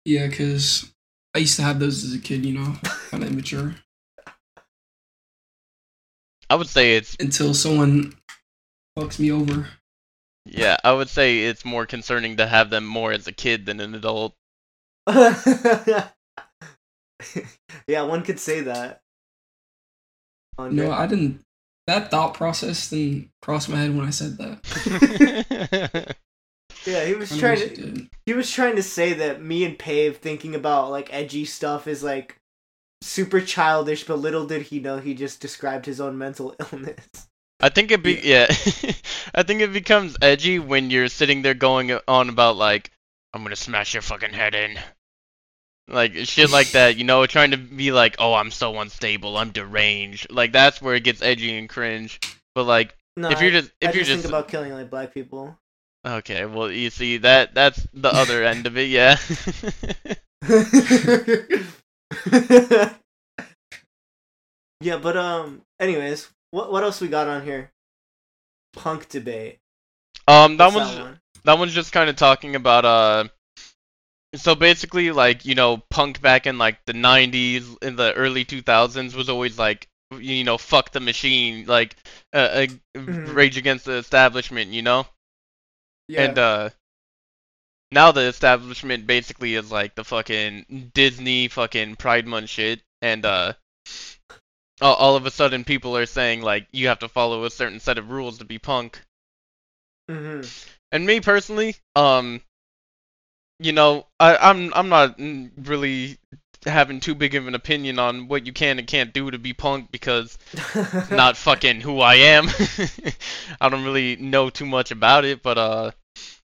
[0.06, 0.94] Yeah, because
[1.34, 2.76] I used to have those as a kid, you know,
[3.10, 3.76] kind of immature.
[6.50, 8.14] I would say it's Until someone
[8.98, 9.68] fucks me over.
[10.46, 13.80] yeah, I would say it's more concerning to have them more as a kid than
[13.80, 14.36] an adult.
[17.88, 19.02] yeah, one could say that.
[20.58, 20.86] Andre.
[20.86, 21.42] No, I didn't.
[21.88, 26.16] That thought process didn't cross my head when I said that.
[26.86, 27.70] yeah, he was trying to.
[27.76, 28.10] did.
[28.26, 32.04] He was trying to say that me and Pave thinking about like edgy stuff is
[32.04, 32.38] like
[33.02, 37.28] super childish, but little did he know he just described his own mental illness.
[37.60, 38.48] I think it be yeah.
[39.36, 42.92] I think it becomes edgy when you're sitting there going on about like
[43.34, 44.78] I'm gonna smash your fucking head in.
[45.88, 49.52] Like shit like that, you know, trying to be like, oh, I'm so unstable, I'm
[49.52, 50.32] deranged.
[50.32, 52.20] Like that's where it gets edgy and cringe.
[52.56, 54.72] But like, No, if you're I- just I if you're just just think about killing
[54.74, 55.58] like black people.
[56.06, 59.18] Okay, well, you see that that's the other end of it, yeah.
[64.82, 65.62] yeah, but um.
[65.80, 67.72] Anyways, what what else we got on here?
[68.74, 69.60] Punk debate.
[70.28, 71.20] um, that What's one's one?
[71.44, 73.26] that one's just kind of talking about uh
[74.36, 79.16] so basically like you know punk back in like the 90s in the early 2000s
[79.16, 79.88] was always like
[80.20, 81.96] you know fuck the machine like
[82.34, 82.68] uh, uh
[83.08, 83.36] Mhm.
[83.36, 85.06] rage against the establishment you know
[86.08, 86.24] Yeah.
[86.24, 86.70] and uh
[87.92, 93.54] now the establishment basically is like the fucking Disney fucking Pride Month shit and uh
[94.82, 97.98] all, of a sudden people are saying like you have to follow a certain set
[97.98, 99.02] of rules to be punk
[100.10, 100.42] hmm
[100.92, 102.42] and me personally, um,
[103.60, 106.18] you know, I, I'm I'm not really
[106.66, 109.54] having too big of an opinion on what you can and can't do to be
[109.54, 112.48] punk because it's not fucking who I am.
[113.62, 115.92] I don't really know too much about it, but uh,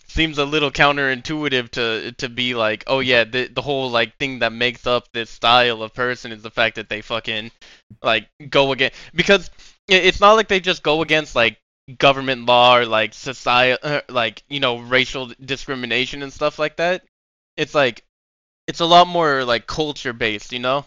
[0.08, 4.40] seems a little counterintuitive to to be like, oh yeah, the the whole like thing
[4.40, 7.52] that makes up this style of person is the fact that they fucking
[8.04, 9.50] like go against because
[9.88, 11.58] it's not like they just go against like
[11.98, 17.04] government law or like society uh, like you know racial discrimination and stuff like that
[17.58, 18.04] it's like
[18.70, 20.86] it's a lot more like culture based you know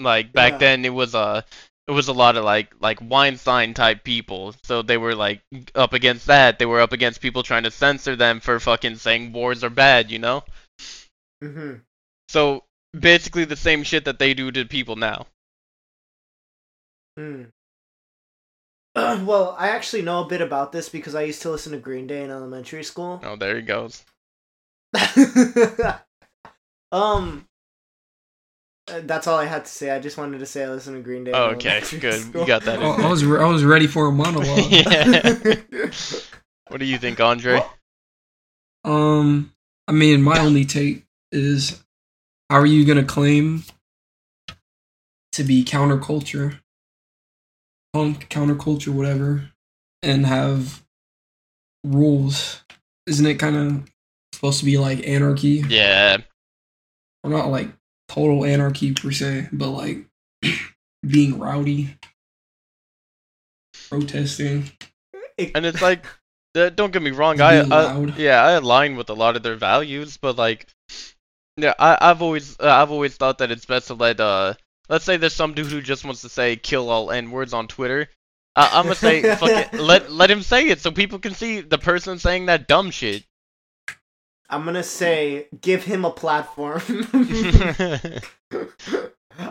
[0.00, 0.58] like back Yeah.
[0.58, 1.44] then it was a
[1.86, 5.40] it was a lot of like like Weinstein type people so they were like
[5.76, 9.32] up against that they were up against people trying to censor them for fucking saying
[9.32, 10.42] wars are bad you know
[11.40, 11.74] hmm
[12.28, 12.64] so
[12.98, 15.26] basically the same shit that they do to people now
[17.16, 17.52] Mm.
[18.96, 22.08] well, I actually know a bit about this because I used to listen to Green
[22.08, 23.20] Day in elementary school.
[23.22, 24.04] Oh, there he goes.
[26.94, 27.46] um,
[28.88, 29.90] uh, that's all I had to say.
[29.90, 31.32] I just wanted to say I listen to Green Day.
[31.34, 32.20] Oh, okay, good.
[32.20, 32.42] school.
[32.42, 32.80] You got that.
[32.80, 34.46] I, in I was re- I was ready for a monologue.
[34.70, 35.34] yeah.
[36.68, 37.60] What do you think, Andre?
[38.84, 39.52] Um,
[39.86, 41.84] I mean, my only take is,
[42.48, 43.64] how are you gonna claim
[45.32, 46.58] to be counterculture,
[47.92, 49.50] punk counterculture, whatever,
[50.02, 50.82] and have
[51.84, 52.64] rules?
[53.06, 53.84] Isn't it kind of
[54.32, 55.62] supposed to be like anarchy?
[55.68, 56.16] Yeah.
[57.24, 57.70] Or not like
[58.06, 60.06] total anarchy per se, but like
[61.06, 61.96] being rowdy,
[63.88, 64.70] protesting.
[65.54, 66.04] And it's like,
[66.54, 69.56] uh, don't get me wrong, I, I yeah, I align with a lot of their
[69.56, 70.66] values, but like,
[71.56, 74.54] yeah, I, I've always, uh, I've always thought that it's best to let, uh,
[74.88, 77.68] let's say there's some dude who just wants to say kill all n words on
[77.68, 78.08] Twitter.
[78.54, 81.60] I, I'm gonna say, fuck it, let let him say it so people can see
[81.60, 83.24] the person saying that dumb shit.
[84.48, 86.82] I'm gonna say, give him a platform.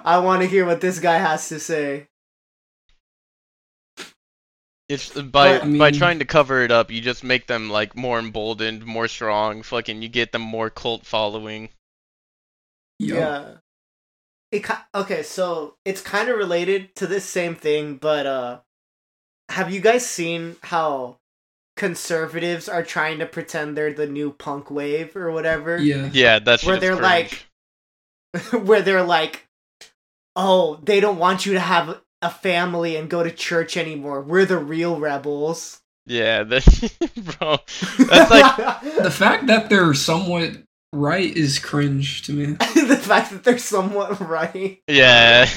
[0.05, 2.07] I want to hear what this guy has to say.
[4.89, 7.95] It's by But, I by trying to cover it up, you just make them like
[7.95, 9.63] more emboldened, more strong.
[9.63, 11.69] Fucking, you get them more cult following.
[12.99, 13.53] Yo, Yeah.
[14.51, 18.59] It okay, so it's kind of related to this same thing, but uh
[19.49, 21.17] have you guys seen how
[21.75, 25.77] conservatives are trying to pretend they're the new punk wave or whatever?
[25.77, 26.09] yeah.
[26.13, 27.45] Yeah, that's Where they're like-
[28.51, 29.47] Where they're like,
[30.35, 34.21] "Oh, they don't want you to have a family and go to church anymore.
[34.21, 36.63] We're the real rebels." yeah, that
[37.39, 37.57] bro.
[38.07, 40.57] That's like The fact that they're somewhat
[40.91, 42.45] right is cringe to me.
[42.53, 44.81] the fact that they're somewhat right.
[44.87, 45.47] yeah.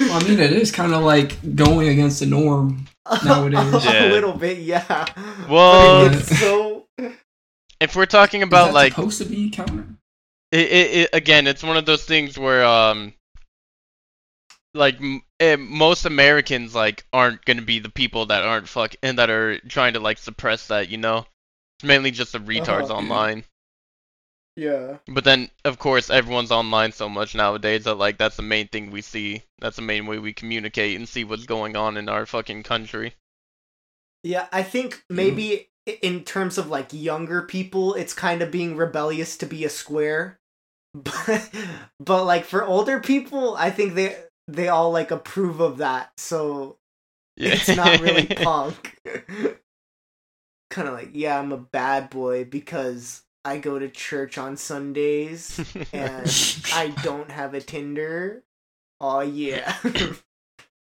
[0.00, 2.86] Well, I mean, it is kind of like going against the norm.
[3.24, 3.72] Nowadays.
[3.86, 5.06] a little bit, yeah.
[5.48, 6.86] Well- But it's so
[7.80, 9.86] if we're talking Is about that like supposed to be counter?
[10.52, 13.12] it, it, it again it's one of those things where um
[14.74, 19.18] like m- eh, most americans like aren't gonna be the people that aren't fuck and
[19.18, 21.18] that are trying to like suppress that you know
[21.78, 22.94] it's mainly just the retards Uh-huh.
[22.98, 23.44] online
[24.56, 24.98] yeah.
[25.06, 28.90] but then of course everyone's online so much nowadays that like that's the main thing
[28.90, 32.26] we see that's the main way we communicate and see what's going on in our
[32.26, 33.14] fucking country
[34.24, 35.66] Yeah, I think maybe mm.
[35.88, 39.68] i in terms of like younger people, it's kind of being rebellious to be a
[39.68, 40.38] square.
[40.94, 41.50] But
[41.98, 46.12] but like for older people, I think they they all like approve of that.
[46.18, 46.76] So
[47.36, 48.98] yeah it's not really punk.
[50.70, 55.58] kind of like, yeah, I'm a bad boy because I go to church on Sundays
[55.92, 56.26] and
[56.72, 58.42] I don't have a Tinder.
[59.00, 59.76] Oh yeah.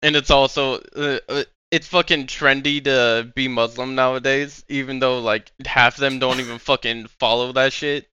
[0.00, 5.50] And it's also uh, uh, it's fucking trendy to be Muslim nowadays, even though like
[5.66, 8.08] half of them don't even fucking follow that shit.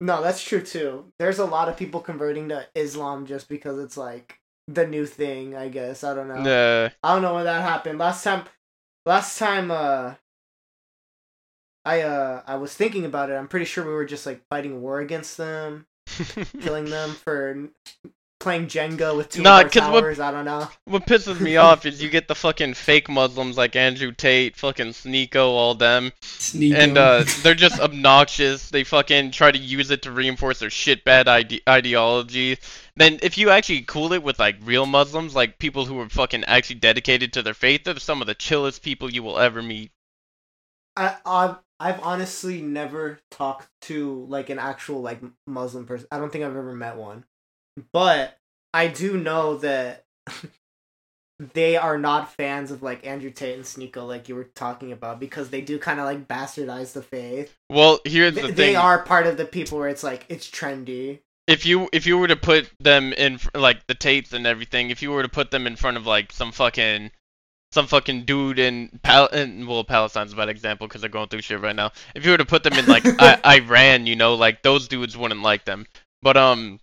[0.00, 1.12] No, that's true too.
[1.18, 5.56] There's a lot of people converting to Islam just because it's like the new thing,
[5.56, 6.04] I guess.
[6.04, 6.42] I don't know.
[6.42, 6.90] Nah.
[7.02, 7.98] I don't know when that happened.
[7.98, 8.44] Last time
[9.06, 10.14] last time uh
[11.88, 13.34] I uh I was thinking about it.
[13.34, 15.86] I'm pretty sure we were just like fighting war against them,
[16.60, 17.70] killing them for
[18.40, 20.20] playing Jenga with two Nah, more 'cause what- towers.
[20.20, 20.68] I don't know.
[20.84, 24.88] what pisses me off is you get the fucking fake Muslims like Andrew Tate, fucking
[24.88, 28.68] Sneako, all them, Sneak and uh, they're just obnoxious.
[28.70, 32.58] They fucking try to use it to reinforce their shitbad ide- ideology.
[32.96, 36.44] Then if you actually cool it with like real Muslims, like people who are fucking
[36.44, 39.90] actually dedicated to their faith, they're some of the chillest people you will ever meet.
[40.96, 46.08] I I've I've honestly never talked to like an actual like Muslim person.
[46.10, 47.24] I don't think I've ever met one.
[47.92, 48.36] But
[48.74, 50.04] I do know that
[51.54, 55.20] they are not fans of like Andrew Tate and Sneako like you were talking about
[55.20, 57.56] because they do kind of like bastardize the faith.
[57.70, 58.76] Well, here's They, the they thing.
[58.76, 61.20] are part of the people where it's like it's trendy.
[61.46, 65.02] if you if you were to put them in like the Tates and everything, if
[65.02, 67.10] you were to put them in front of like some fucking
[67.72, 71.42] some fucking dude in Pal in, well Palestine's a bad example because they're going through
[71.42, 71.92] shit right now.
[72.14, 75.16] If you were to put them in like I- Iran, you know, like those dudes
[75.16, 75.86] wouldn't like them.
[76.22, 76.80] But um,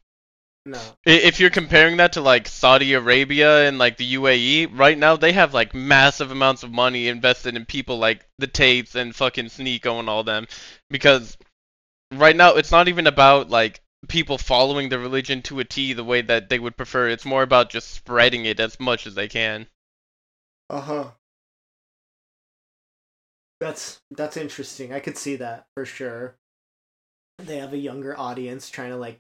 [0.66, 0.80] No.
[1.06, 5.32] if you're comparing that to like Saudi Arabia and like the UAE, right now they
[5.34, 10.00] have like massive amounts of money invested in people like the Tates and fucking Sneako
[10.00, 10.48] and all them,
[10.90, 11.38] because
[12.14, 16.04] right now it's not even about like people following the religion to a T the
[16.04, 17.10] way that they would prefer.
[17.10, 19.66] It's more about just spreading it as much as they can.
[20.70, 21.12] Uh huh.
[23.60, 24.94] That's that's interesting.
[24.94, 26.36] I could see that for sure.
[27.40, 29.20] They have a younger audience trying to like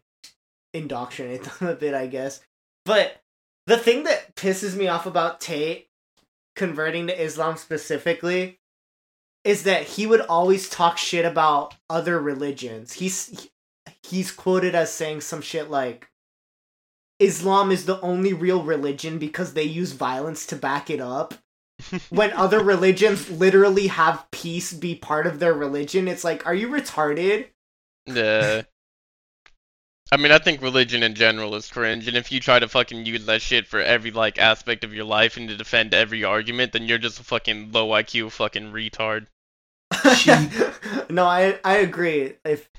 [0.73, 2.41] indoctrinate them a bit, I guess.
[2.85, 3.21] But
[3.67, 5.87] the thing that pisses me off about Tate
[6.55, 8.59] converting to Islam specifically
[9.43, 12.93] is that he would always talk shit about other religions.
[12.93, 13.49] He's
[14.03, 16.09] he's quoted as saying some shit like
[17.19, 21.33] Islam is the only real religion because they use violence to back it up.
[22.09, 26.69] when other religions literally have peace be part of their religion, it's like, are you
[26.69, 27.47] retarded?
[28.05, 28.63] Yeah.
[30.11, 33.07] I mean, I think religion in general is cringe, and if you try to fucking
[33.07, 36.73] use that shit for every like aspect of your life and to defend every argument,
[36.73, 39.25] then you're just a fucking low IQ fucking retard.
[41.09, 42.33] no, I I agree.
[42.45, 42.69] If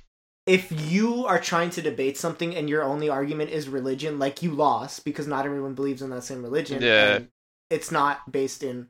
[0.47, 4.53] if you are trying to debate something and your only argument is religion, like you
[4.53, 6.83] lost because not everyone believes in that same religion.
[6.83, 7.15] Yeah.
[7.17, 7.29] and
[7.71, 8.89] it's not based in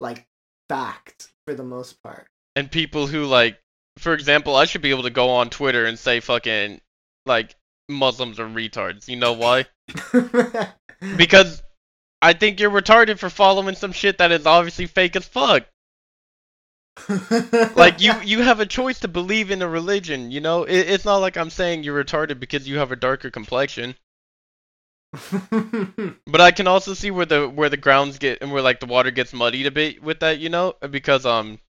[0.00, 0.26] like
[0.68, 2.26] fact for the most part.
[2.56, 3.58] And people who like,
[3.98, 6.80] for example, I should be able to go on Twitter and say fucking
[7.26, 7.54] like
[7.88, 9.08] Muslims are retards.
[9.08, 9.66] You know why?
[11.16, 11.62] Because
[12.22, 15.66] I think you're retarded for following some shit that is obviously fake as fuck.
[17.76, 20.30] Like you, you have a choice to believe in a religion.
[20.30, 23.30] You know, it, it's not like I'm saying you're retarded because you have a darker
[23.30, 23.96] complexion.
[26.26, 28.86] But I can also see where the where the grounds get and where like the
[28.86, 31.60] water gets muddied a bit with that, you know, because um,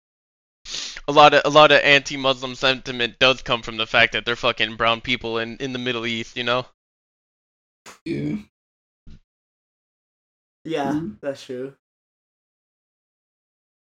[1.09, 4.37] a lot of a lot of anti-Muslim sentiment does come from the fact that they're
[4.37, 6.67] fucking brown people in in the Middle East, you know.
[8.05, 8.37] Yeah.
[10.65, 11.75] yeah, that's true.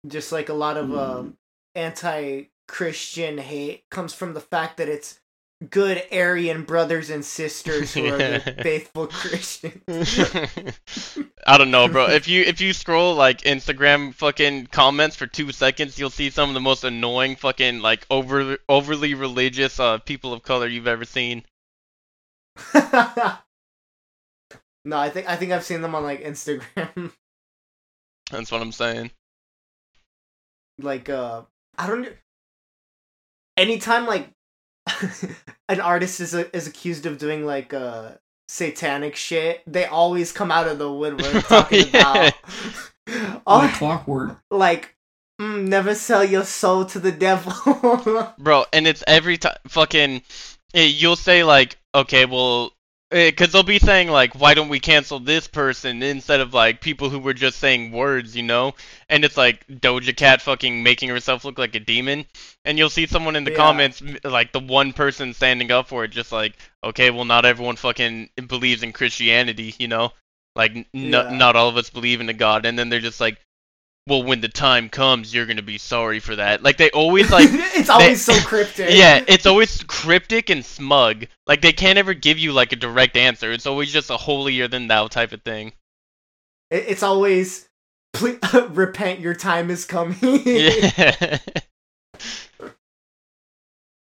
[0.07, 1.37] Just like a lot of um,
[1.73, 5.19] anti-Christian hate comes from the fact that it's
[5.69, 8.37] good Aryan brothers and sisters who are Yeah.
[8.61, 9.79] faithful Christians.
[11.47, 12.07] I don't know, bro.
[12.07, 16.49] If you if you scroll like Instagram fucking comments for two seconds, you'll see some
[16.49, 21.05] of the most annoying fucking like over overly religious uh people of color you've ever
[21.05, 21.43] seen.
[22.73, 22.87] no,
[24.97, 27.11] I think I think I've seen them on like Instagram.
[28.31, 29.11] That's what I'm saying.
[30.79, 31.43] Like uh
[31.77, 32.07] I don't
[33.57, 34.29] anytime like
[35.69, 38.11] an artist is is accused of doing like uh
[38.47, 42.29] satanic shit, they always come out of the woodwork talking Yeah.
[42.29, 42.33] about
[43.07, 44.39] Like oh clockwork.
[44.49, 44.95] like
[45.39, 48.33] mm, never sell your soul to the devil.
[48.39, 50.21] Bro, and it's every time fucking
[50.73, 52.71] you'll say like, okay, well,
[53.11, 56.81] Eh, because they'll be saying like, why don't we cancel this person instead of like
[56.81, 58.73] people who were just saying words, you know?
[59.09, 62.25] And it's like Doja Cat fucking making herself look like a demon,
[62.65, 63.57] and you'll see someone in the Yeah.
[63.57, 67.75] comments like the one person standing up for it, just like, okay, well, not everyone
[67.75, 70.11] fucking believes in Christianity, you know?
[70.55, 71.29] Like, n- Yeah.
[71.29, 73.39] not all of us believe in a god, and then they're just like.
[74.07, 76.61] Well, when the time comes, you're gonna be sorry for that.
[76.61, 78.91] Like they always like it's always so cryptic.
[78.91, 81.25] yeah, it's always cryptic and smug.
[81.47, 83.51] Like they can't ever give you like a direct answer.
[83.51, 85.73] It's always just a holier than thou type of thing.
[86.69, 87.67] It's always
[88.13, 88.37] please
[88.69, 90.17] repent your time is coming.
[90.21, 91.39] Yeah.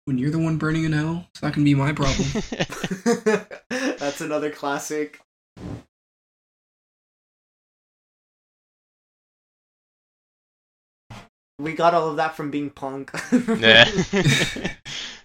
[0.06, 2.28] When you're the one burning in hell, it's not gonna be my problem.
[3.70, 5.22] That's another classic.
[11.62, 13.12] We got all of that from being punk.
[13.32, 13.90] yeah.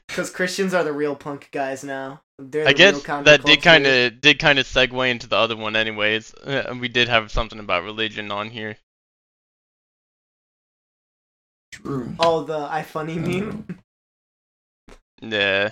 [0.09, 2.22] Because Christians are the real punk guys now.
[2.39, 5.37] They're the I real guess that did kind of did kind of segue into the
[5.37, 6.32] other one, anyways.
[6.34, 8.76] Uh, we did have something about religion on here.
[11.72, 12.14] True.
[12.18, 13.66] Oh, the I funny meme.
[15.22, 15.70] Yeah.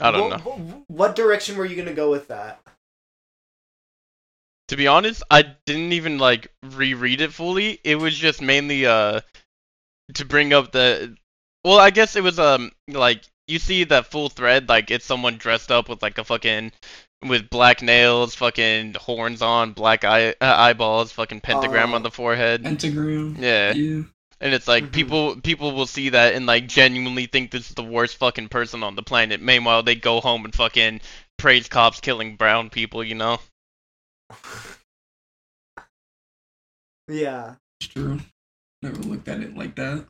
[0.00, 0.50] I don't what, know.
[0.50, 2.62] What, what direction were you gonna go with that?
[4.72, 7.78] To be honest, I didn't even like reread it fully.
[7.84, 9.20] It was just mainly uh
[10.14, 11.14] to bring up the
[11.62, 15.36] well, I guess it was um like you see that full thread like it's someone
[15.36, 16.72] dressed up with like a fucking
[17.22, 21.96] with black nails, fucking horns on, black eye uh, eyeballs, fucking pentagram Oh.
[21.96, 22.64] on the forehead.
[22.64, 23.36] Pentagram.
[23.38, 23.74] Yeah.
[23.74, 24.04] Yeah.
[24.40, 24.92] And it's like Mhm.
[24.92, 28.82] people people will see that and like genuinely think this is the worst fucking person
[28.82, 29.42] on the planet.
[29.42, 31.02] Meanwhile, they go home and fucking
[31.36, 33.38] praise cops killing brown people, you know?
[37.08, 38.20] Yeah, It's true.
[38.82, 40.06] Never looked at it like that.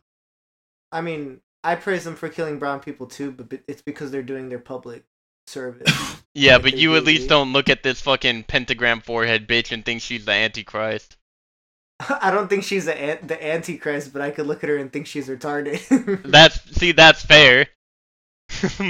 [0.93, 4.49] I mean, I praise them for killing brown people too, but it's because they're doing
[4.49, 5.05] their public
[5.47, 6.18] service.
[6.35, 9.85] Yeah, Like but you at least don't look at this fucking pentagram forehead bitch and
[9.85, 11.18] think she's the Antichrist.
[12.09, 14.91] I don't think she's the an- the antichrist, but I could look at her and
[14.91, 16.23] think she's retarded.
[16.31, 17.66] That's see, that's fair.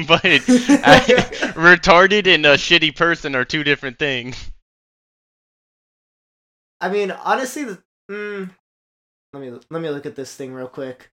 [0.06, 1.00] but I,
[1.56, 4.50] retarded and a shitty person are two different things.
[6.82, 8.50] I mean, honestly, the, mm,
[9.32, 11.10] let me let me look at this thing real quick.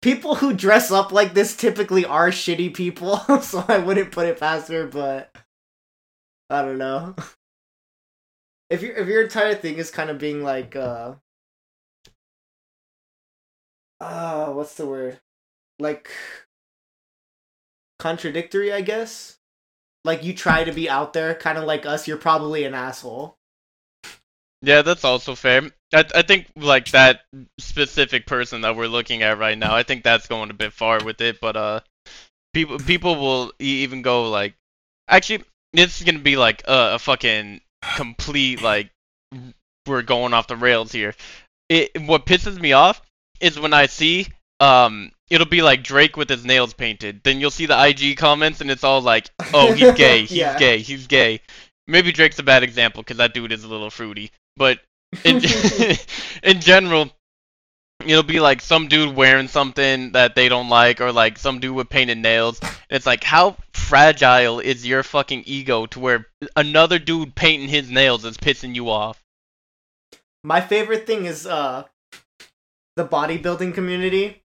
[0.00, 4.40] People who dress up like this typically are shitty people, so I wouldn't put it
[4.40, 4.86] past her.
[4.86, 5.34] But
[6.48, 7.16] I don't know.
[8.70, 11.14] if your if your entire thing is kind of being like uh
[14.00, 15.20] uh what's the word
[15.78, 16.10] like
[17.98, 19.38] contradictory i guess
[20.04, 23.36] like you try to be out there kind of like us you're probably an asshole
[24.62, 25.62] Yeah, that's also fair.
[25.94, 27.22] I I think like that
[27.58, 31.02] specific person that we're looking at right now, I think that's going a bit far
[31.02, 31.40] with it.
[31.40, 31.80] But uh,
[32.52, 34.54] people people will even go like,
[35.08, 37.60] actually, it's gonna be like a, a fucking
[37.96, 38.90] complete like
[39.86, 41.14] we're going off the rails here.
[41.68, 43.00] It what pisses me off
[43.40, 44.26] is when I see
[44.60, 47.22] um it'll be like Drake with his nails painted.
[47.24, 50.58] Then you'll see the IG comments and it's all like, oh he's gay, he's Yeah.
[50.58, 51.40] gay, he's gay.
[51.86, 54.30] Maybe Drake's a bad example because that dude is a little fruity.
[54.56, 54.80] But
[55.24, 55.40] in
[56.42, 57.10] in general,
[58.04, 61.74] it'll be like some dude wearing something that they don't like, or like some dude
[61.74, 62.60] with painted nails.
[62.88, 66.26] It's like, how fragile is your fucking ego to where
[66.56, 69.22] another dude painting his nails is pissing you off?
[70.42, 71.84] My favorite thing is uh
[72.96, 74.42] the bodybuilding community.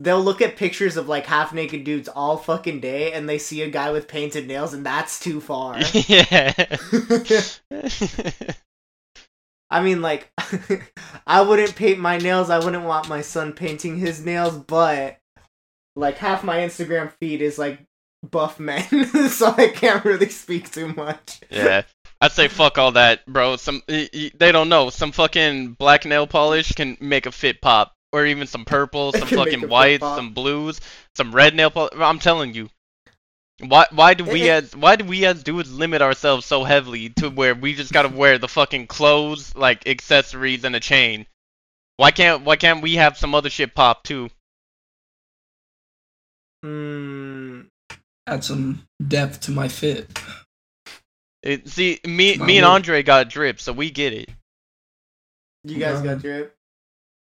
[0.00, 3.60] They'll look at pictures of like half naked dudes all fucking day and they see
[3.62, 5.78] a guy with painted nails and that's too far.
[5.92, 6.54] yeah.
[9.70, 10.32] I mean like
[11.26, 15.18] I wouldn't paint my nails, I wouldn't want my son painting his nails, but
[15.96, 17.80] like half my Instagram feed is like
[18.28, 18.82] buff men,
[19.28, 21.40] so I can't really speak too much.
[21.50, 21.82] yeah.
[22.22, 23.56] I'd say fuck all that, bro.
[23.56, 24.90] Some they don't know.
[24.90, 29.26] Some fucking black nail polish can make a fit pop, or even some purple, some
[29.26, 30.80] can make a fucking whites, some blues,
[31.16, 31.94] some red nail polish.
[31.98, 32.68] I'm telling you.
[33.60, 37.28] Why why do we as why do we as dudes limit ourselves so heavily to
[37.28, 41.26] where we just gotta wear the fucking clothes, like accessories and a chain?
[41.96, 44.30] Why can't why can't we have some other shit pop too?
[46.62, 47.62] Hmm.
[48.26, 50.18] Add some depth to my fit.
[51.42, 52.66] It, see, me My me and.
[52.66, 54.28] Andre got drip, so we get it.
[55.64, 56.14] You guys Yeah.
[56.14, 56.54] got drip.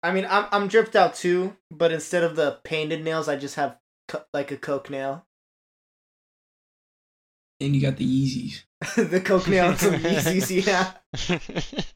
[0.03, 3.55] I mean, I'm I'm dripped out too, but instead of the painted nails, I just
[3.55, 3.77] have
[4.07, 5.23] co- like a coke nail.
[7.59, 8.63] And you got the Yeezys.
[9.09, 10.91] the coke nail and some Yeezys, yeah.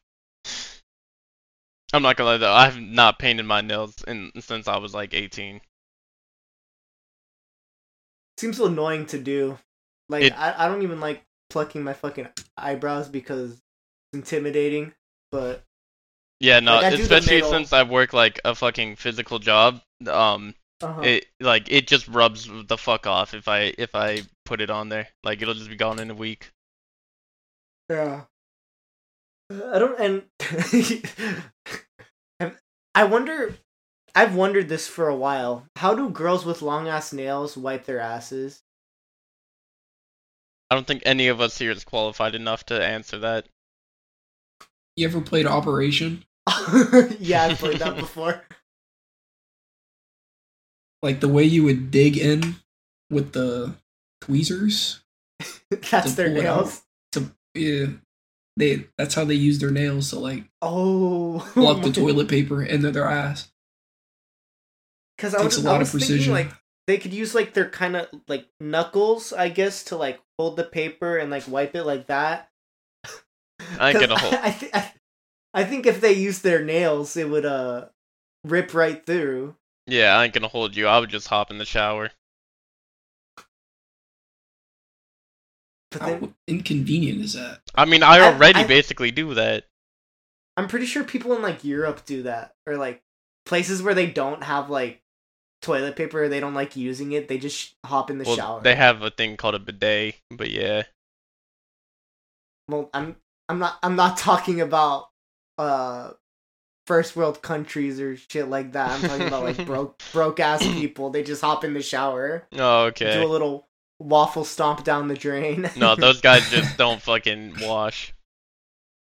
[1.94, 4.94] I'm not gonna lie though, I have not painted my nails in since I was
[4.94, 5.62] like 18.
[8.38, 9.60] Seems so annoying to do.
[10.10, 13.62] Like It- I, I don't even like plucking my fucking eyebrows because it's
[14.14, 14.94] intimidating.
[15.32, 15.64] But
[16.40, 19.82] Yeah, no, Like, I do the especially since I work like a fucking physical job.
[20.08, 24.60] Um, uh it like it just rubs the fuck off if I if I put
[24.60, 25.08] it on there.
[25.24, 26.52] Like it'll just be gone in a week.
[27.90, 28.24] yeah.
[29.50, 30.24] I don't and
[32.94, 33.56] I wonder.
[34.14, 35.68] I've wondered this for a while.
[35.78, 38.62] How do girls with long ass nails wipe their asses?
[40.70, 43.46] I don't think any of us here is qualified enough to answer that.
[44.98, 46.26] You ever played Operation?
[47.20, 48.44] yeah, I've played that before.
[51.02, 52.58] Like the way you would dig in
[53.10, 53.76] with the
[54.22, 55.02] tweezers
[55.90, 56.58] That's their pull it out.
[56.58, 56.82] nails.
[57.14, 57.86] to yeah.
[58.58, 62.92] They that's how they use their nails to like Oh, block the toilet paper into
[62.92, 63.50] their ass.
[65.18, 66.34] Because I was, a I lot was of thinking precision.
[66.34, 66.52] like
[66.88, 70.64] they could use like their kind of like knuckles, I guess, to like hold the
[70.64, 72.50] paper and like wipe it like that.
[73.80, 74.34] I ain't 'Cause gonna hold.
[74.34, 74.92] I, th- I,
[75.54, 77.86] I think if they used their nails, it would uh
[78.44, 79.56] rip right through.
[79.88, 80.88] Yeah, I ain't gonna hold you.
[80.88, 82.12] I would just hop in the shower.
[85.92, 87.60] But How then inconvenient is that?
[87.76, 89.66] I mean, I I- already I- basically do that.
[90.58, 93.02] I'm pretty sure people in like Europe do that, or like
[93.46, 95.02] places where they don't have like
[95.62, 97.28] toilet paper, they don't like using it.
[97.28, 98.62] They just hop in the Well, shower.
[98.62, 100.84] they have a thing called a bidet, but yeah.
[102.68, 103.16] Well, I'm
[103.50, 105.10] I'm not I'm not talking about
[105.58, 106.12] uh
[106.88, 108.92] first world countries or shit like that.
[108.92, 111.10] I'm talking about like broke broke ass people.
[111.10, 113.14] They just hop in the shower, Oh, okay.
[113.14, 113.68] do a little
[114.02, 115.70] waffle stomp down the drain.
[115.78, 118.14] No, those guys just don't fucking wash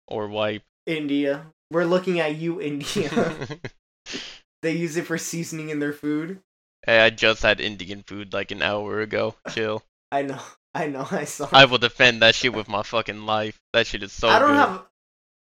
[0.08, 0.64] or wipe.
[0.86, 1.48] India.
[1.72, 3.10] We're looking at you, India.
[4.62, 6.40] they use it for seasoning in their food.
[6.86, 9.36] hey, I just had Indian food like an hour ago.
[9.50, 9.82] Chill.
[10.12, 10.40] I know.
[10.76, 11.08] I know.
[11.10, 11.48] I saw.
[11.52, 13.60] I will defend that shit with my fucking life.
[13.74, 14.58] That shit is so I don't good.
[14.58, 14.86] have.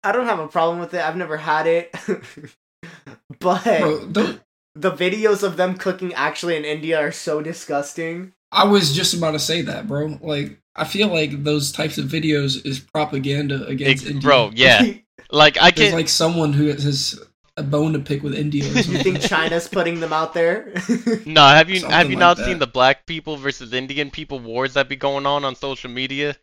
[0.04, 1.02] I don't have a problem with it.
[1.02, 1.94] I've never had it.
[3.40, 4.38] but Bro,
[4.76, 8.34] the videos of them cooking actually in India are so disgusting.
[8.54, 10.18] I was just about to say that, bro.
[10.22, 14.22] Like, I feel like those types of videos is propaganda against Ex- India.
[14.22, 14.94] bro, yeah.
[15.32, 17.20] Like I There's can like someone who has
[17.58, 18.66] a bone to pick with India.
[18.66, 20.74] Or you think China's putting them out there?
[21.26, 22.46] No, have you have you like not that.
[22.46, 26.36] seen the black people versus Indian people wars that be going on on social media?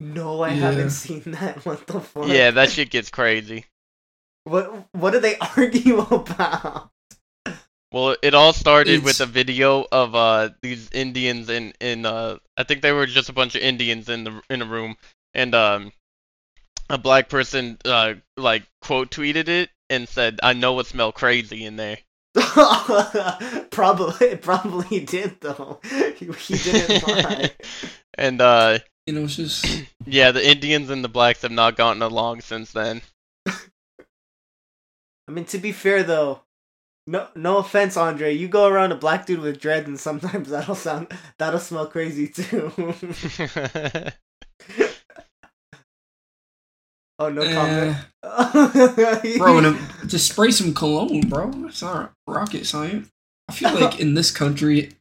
[0.00, 0.54] No, I Yeah.
[0.54, 1.64] haven't seen that.
[1.66, 2.28] What the fuck?
[2.28, 3.66] Yeah, that shit gets crazy.
[4.44, 6.90] What What do they argue about?
[7.94, 12.64] Well, it all started with a video of uh these Indians in in uh I
[12.64, 14.96] think they were just a bunch of Indians in the in a room
[15.32, 15.92] and um
[16.90, 21.64] a black person uh like quote tweeted it and said I know it smell crazy
[21.64, 21.98] in there.
[23.70, 25.78] probably, it probably did though.
[26.16, 27.52] He, he didn't lie.
[28.18, 32.02] and uh You know, it's just yeah, the Indians and the blacks have not gotten
[32.02, 33.02] along since then.
[33.46, 36.40] I mean, to be fair though,
[37.06, 38.32] no, no offense, Andre.
[38.34, 42.28] You go around a black dude with dreads, and sometimes that'll sound, that'll smell crazy
[42.28, 42.72] too.
[47.18, 47.96] oh no comment.
[48.22, 49.58] eh, bro.
[49.58, 51.50] And it- just spray some cologne, bro.
[51.66, 53.08] It's not rocket science.
[53.48, 54.92] I feel like in this country,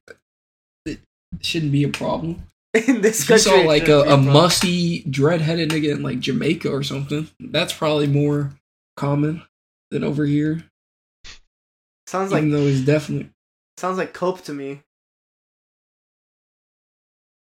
[0.86, 1.00] it
[1.42, 2.44] shouldn't be a problem.
[2.74, 6.70] in this If you saw like a, be a musty, dread-headed nigga in like Jamaica
[6.70, 8.52] or something, that's probably more
[8.98, 9.44] common
[9.92, 10.66] than over here.
[12.08, 13.30] Sounds like even though it's definitely,
[13.78, 14.82] sounds like cope to me.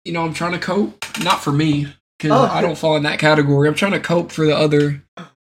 [0.05, 1.05] you know, I'm trying to cope.
[1.23, 1.87] Not for me,
[2.17, 2.45] because Oh.
[2.45, 3.67] I don't fall in that category.
[3.67, 5.03] I'm trying to cope for the other,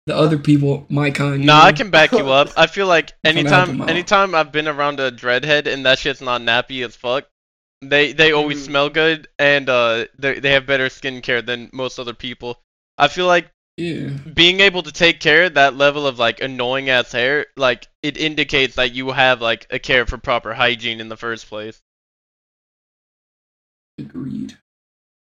[0.06, 1.40] the other people, my kind.
[1.42, 2.50] you Nah, I can back you up.
[2.56, 5.66] I feel like I'm trying to help 'em anytime anytime I've been around a dreadhead
[5.66, 7.26] and that shit's not nappy as fuck,
[7.82, 8.66] they they always Mm.
[8.66, 12.60] smell good and uh they they have better skincare than most other people.
[12.96, 16.88] I feel like Yeah, being able to take care of that level of like annoying
[16.90, 21.08] ass hair, like it indicates that you have like a care for proper hygiene in
[21.08, 21.82] the first place.
[23.98, 24.56] agreed.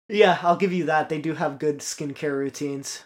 [0.09, 1.09] Yeah, I'll give you that.
[1.09, 3.03] They do have good skincare routines.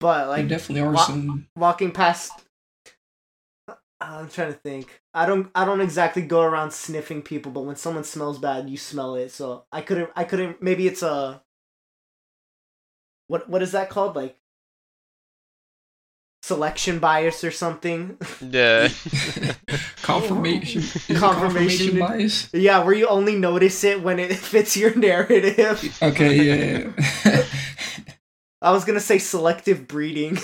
[0.00, 1.48] But There like definitely are wa- some.
[1.56, 2.44] walking past
[3.68, 5.00] uh, I'm trying to think.
[5.12, 8.76] I don't I don't exactly go around sniffing people, but when someone smells bad, you
[8.76, 9.30] smell it.
[9.30, 11.42] So I couldn't I couldn't maybe it's a
[13.28, 14.16] what what is that called?
[14.16, 14.36] Like
[16.42, 18.18] selection bias or something.
[18.40, 18.88] Yeah.
[20.02, 21.16] confirmation, Confirmation.
[21.16, 22.48] confirmation bias.
[22.52, 25.98] yeah, where you only notice it when it fits your narrative.
[26.02, 26.92] Okay, yeah.
[27.24, 27.44] yeah.
[28.60, 30.38] I was gonna say selective breeding.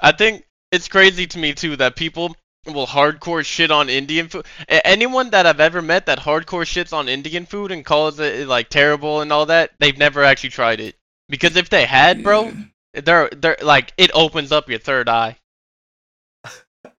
[0.00, 2.36] I think it's crazy to me too that people
[2.66, 4.46] will hardcore shit on Indian food.
[4.68, 8.68] Anyone that I've ever met that hardcore shits on Indian food and calls it like
[8.68, 10.96] terrible and all that, they've never actually tried it.
[11.28, 12.52] Because if they had, bro,
[12.92, 15.36] they're they're like it opens up your third eye.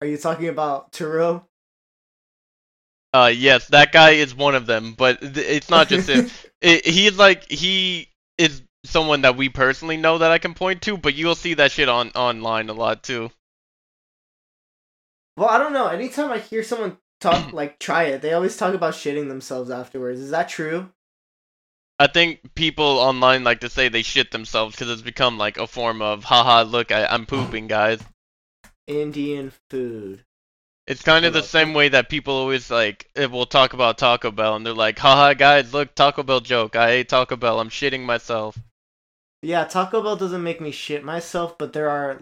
[0.00, 1.44] Are you talking about Turo?
[3.12, 6.30] Uh, yes, that guy is one of them, but th- it's not just him.
[6.62, 10.98] It, he's like he is someone that we personally know that I can point to,
[10.98, 13.30] but you'll see that shit on online a lot too.
[15.40, 15.86] Well, I don't know.
[15.86, 20.20] Anytime I hear someone talk like try it, they always talk about shitting themselves afterwards.
[20.20, 20.90] Is that true?
[21.98, 25.66] I think people online like to say they shit themselves because it's become like a
[25.66, 28.00] form of haha look I, I'm pooping guys.
[28.86, 30.24] Indian food.
[30.86, 34.30] It's kind of the same way that people always like eh, will talk about Taco
[34.30, 37.70] Bell and they're like haha guys look Taco Bell joke I ate Taco Bell I'm
[37.70, 38.58] shitting myself.
[39.40, 42.20] Yeah, Taco Bell doesn't make me shit myself, but there are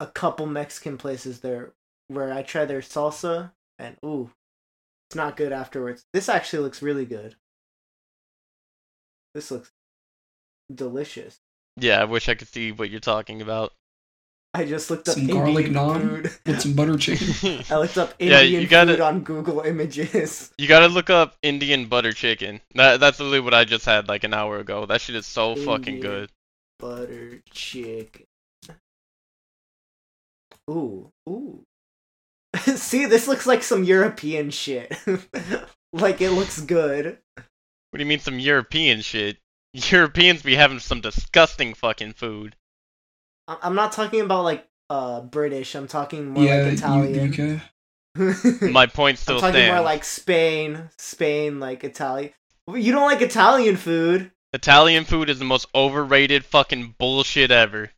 [0.00, 1.72] a couple Mexican places there
[2.14, 4.30] where I try their salsa and ooh,
[5.08, 6.04] it's not good afterwards.
[6.12, 7.36] This actually looks really good.
[9.34, 9.70] This looks
[10.74, 11.38] delicious.
[11.78, 13.72] Yeah, I wish I could see what you're talking about.
[14.54, 16.00] I just looked up Some garlic Indian naan?
[16.02, 16.30] food.
[16.44, 17.64] With some butter chicken.
[17.70, 20.52] I looked up Yeah, Indian you gotta- food on Google Images.
[20.58, 22.60] You gotta look up Indian butter chicken.
[22.74, 24.84] That that's literally what I just had like an hour ago.
[24.84, 26.30] That shit is so fucking good.
[26.78, 28.26] butter chicken.
[30.70, 31.64] Ooh, ooh.
[32.76, 34.96] See, this looks like some European shit.
[35.92, 37.18] like it looks good.
[37.36, 39.38] What do you mean some European shit?
[39.72, 42.56] Europeans be having some disgusting fucking food.
[43.48, 45.74] I- I'm not talking about like uh British.
[45.74, 47.32] I'm talking more yeah, like Italian.
[47.32, 47.62] U- UK.
[48.70, 49.74] My point I'm still talking stands.
[49.74, 52.32] more like Spain, Spain, like Italian.
[52.68, 54.30] You don't like Italian food?
[54.52, 57.90] Italian food is the most overrated fucking bullshit ever.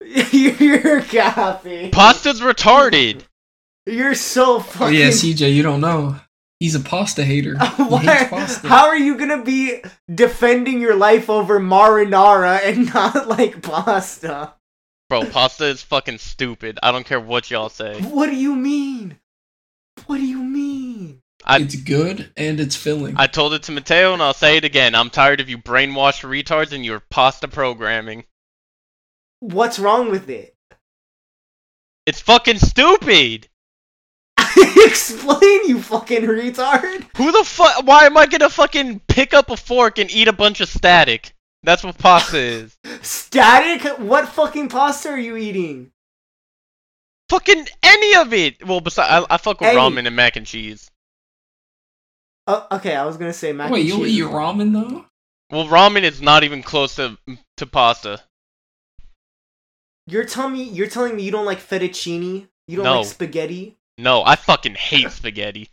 [0.00, 1.90] You're capping.
[1.90, 3.22] Pasta's retarded.
[3.86, 6.16] You're so fucking- Oh yeah, CJ, you don't know.
[6.60, 7.56] He's a pasta hater.
[7.76, 8.68] Why- hates pasta.
[8.68, 14.54] How are you gonna be defending your life over marinara and not like pasta?
[15.10, 16.78] Bro, pasta is fucking stupid.
[16.82, 18.00] I don't care what y'all say.
[18.00, 19.18] What do you mean?
[20.06, 21.20] What do you mean?
[21.44, 23.14] I- it's good and it's filling.
[23.18, 24.94] I told it to Mateo and I'll say it again.
[24.94, 28.24] I'm tired of you brainwashed retards and your pasta programming.
[29.40, 30.54] What's wrong with it?
[32.06, 33.48] It's fucking stupid.
[34.86, 37.06] Explain, you fucking retard.
[37.16, 37.86] Who the fuck?
[37.86, 41.32] Why am I gonna fucking pick up a fork and eat a bunch of static?
[41.62, 42.76] That's what pasta is.
[43.02, 43.82] Static?
[43.98, 45.90] What fucking pasta are you eating?
[47.28, 48.66] Fucking any of it.
[48.66, 49.78] Well, besides, I, I fuck with Any.
[49.78, 50.90] ramen and mac and cheese.
[52.46, 54.18] Oh, okay, I was gonna say mac Wait, and you'll cheese.
[54.18, 55.06] eat ramen though?
[55.50, 57.16] Well, ramen is not even close to
[57.58, 58.20] to pasta.
[60.06, 62.48] You're telling me you're telling me you don't like fettuccine?
[62.66, 62.98] You don't No.
[62.98, 63.76] like spaghetti?
[63.98, 65.68] No, I fucking hate spaghetti.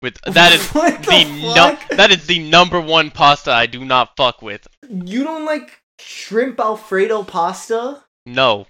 [0.00, 4.16] With that is the the no, that is the number one pasta I do not
[4.16, 4.66] fuck with.
[4.88, 8.04] You don't like shrimp alfredo pasta?
[8.24, 8.66] No.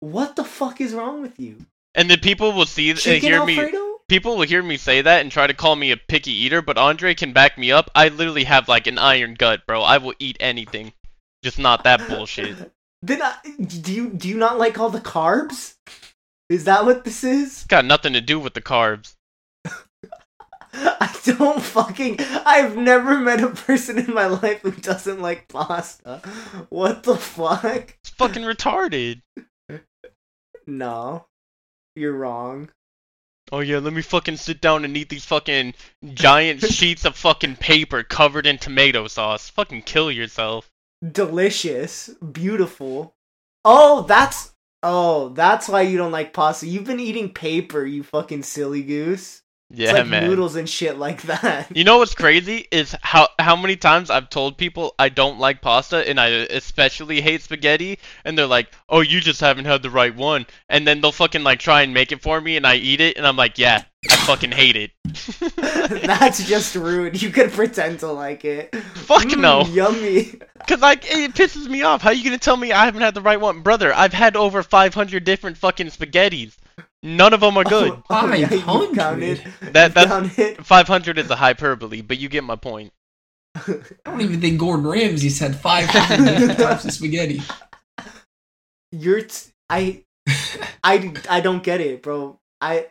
[0.00, 1.66] What the fuck is wrong with you?
[1.94, 3.88] And then people will see uh, Chicken hear me alfredo?
[4.08, 6.78] people will hear me say that and try to call me a picky eater, but
[6.78, 7.90] Andre can back me up.
[7.94, 9.82] I literally have like an iron gut, bro.
[9.82, 10.92] I will eat anything.
[11.42, 12.72] Just not that bullshit.
[13.00, 15.76] Then I, do you do you not like all the carbs?
[16.48, 17.48] Is that what this is?
[17.48, 19.14] It's got nothing to do with the carbs.
[20.72, 22.16] I don't fucking.
[22.20, 26.22] I've never met a person in my life who doesn't like pasta.
[26.70, 27.96] What the fuck?
[28.02, 29.22] It's fucking retarded.
[30.66, 31.26] No,
[31.96, 32.70] you're wrong.
[33.50, 35.74] Oh yeah, let me fucking sit down and eat these fucking
[36.14, 39.48] giant sheets of fucking paper covered in tomato sauce.
[39.50, 40.70] Fucking kill yourself.
[41.12, 43.14] Delicious, beautiful.
[43.64, 46.66] Oh, that's oh, that's why you don't like pasta.
[46.66, 49.42] You've been eating paper, you fucking silly goose.
[49.70, 50.30] Yeah, like man.
[50.30, 51.76] noodles and shit like that.
[51.76, 55.60] You know what's crazy is how how many times I've told people I don't like
[55.60, 59.90] pasta and I especially hate spaghetti and they're like, "Oh, you just haven't had the
[59.90, 62.76] right one." And then they'll fucking like try and make it for me and I
[62.76, 64.90] eat it and I'm like, "Yeah, I fucking hate it."
[65.56, 67.20] That's just rude.
[67.20, 68.74] You could pretend to like it.
[68.94, 69.64] Fuck Mm, no.
[69.66, 70.32] Yummy.
[70.66, 72.00] Cuz like it pisses me off.
[72.00, 73.60] How you to tell me I haven't had the right one?
[73.60, 76.56] Brother, I've had over 500 different fucking spaghettis.
[77.02, 77.92] None of them are good.
[77.92, 78.94] Oh, oh, yeah, you 500?
[78.96, 79.52] counted.
[79.72, 80.66] That you that's counted.
[80.66, 82.92] 500 is a hyperbole, but you get my point.
[83.54, 87.42] I don't even think Gordon Ramsay's had 500 different types of spaghetti.
[88.92, 90.04] You're t- I
[90.82, 92.38] I I don't get it, bro.
[92.60, 92.88] I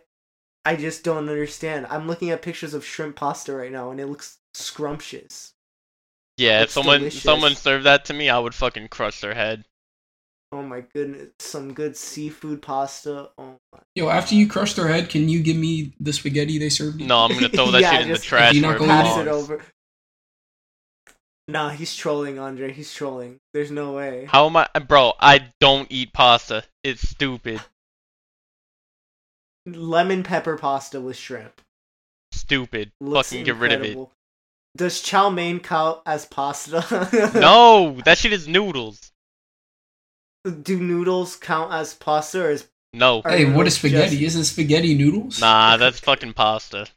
[0.65, 1.87] I just don't understand.
[1.89, 5.53] I'm looking at pictures of shrimp pasta right now and it looks scrumptious.
[6.37, 7.23] Yeah, if someone delicious.
[7.23, 9.65] someone served that to me, I would fucking crush their head.
[10.51, 13.29] Oh my goodness, some good seafood pasta.
[13.37, 13.79] Oh my.
[13.95, 17.07] Yo, after you crush their head, can you give me the spaghetti they served you?
[17.07, 19.21] No, I'm gonna throw that Yeah, shit in the trash You're not where Pass eat
[19.21, 19.61] it over.
[21.49, 22.71] Nah, he's trolling, Andre.
[22.71, 23.37] He's trolling.
[23.53, 24.27] There's no way.
[24.29, 25.13] How am I, bro?
[25.19, 26.63] I don't eat pasta.
[26.83, 27.61] It's stupid.
[29.65, 31.61] Lemon pepper pasta with shrimp.
[32.33, 32.91] Stupid.
[33.01, 33.97] Looks Fucking get rid of it.
[34.75, 37.31] Does chow mein count as pasta?
[37.33, 39.11] No, that shit is noodles.
[40.43, 43.21] Do noodles count as pasta or is No.
[43.25, 44.11] Hey, what is spaghetti?
[44.17, 45.39] just- Isn't spaghetti noodles?
[45.41, 46.87] Nah, that's fucking pasta.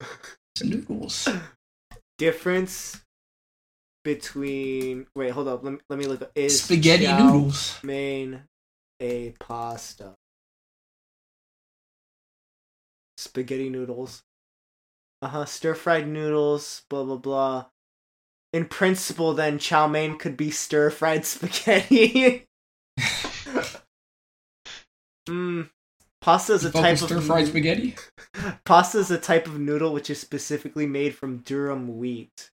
[0.00, 1.28] It's noodles.
[2.18, 3.00] difference
[4.04, 7.78] between wait, hold up, let me let me look up is Spaghetti chow noodles.
[7.82, 8.42] main
[9.00, 10.14] a pasta.
[13.18, 14.22] Spaghetti noodles.
[15.22, 17.64] Uh-huh, stir-fried noodles, blah blah blah.
[18.56, 22.46] In principle then chow mein could be stir-fried spaghetti.
[25.28, 25.68] mm.
[26.22, 27.96] Pasta is a Fuck type with of stir-fried spaghetti?
[28.64, 32.50] Pasta is a type of noodle which is specifically made from durum wheat.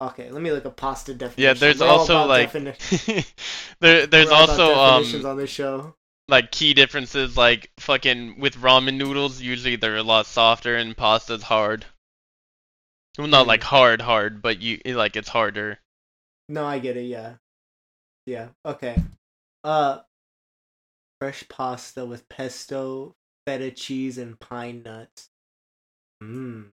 [0.00, 1.42] Okay, let me look up pasta definition.
[1.42, 3.34] Yeah, there's We're also like defini-
[3.80, 5.96] there there's we're all about also um on this show.
[6.28, 11.42] like key differences like fucking with ramen noodles usually they're a lot softer and pasta's
[11.42, 11.84] hard.
[13.18, 13.64] Well, not like mm.
[13.64, 15.78] hard hard, but you eh, like it's harder.
[16.48, 17.04] No, I get it.
[17.04, 17.34] Yeah,
[18.26, 18.48] yeah.
[18.64, 18.96] Okay.
[19.64, 20.00] Uh,
[21.20, 23.14] fresh pasta with pesto,
[23.46, 25.28] feta cheese, and pine nuts.
[26.22, 26.70] Mmm.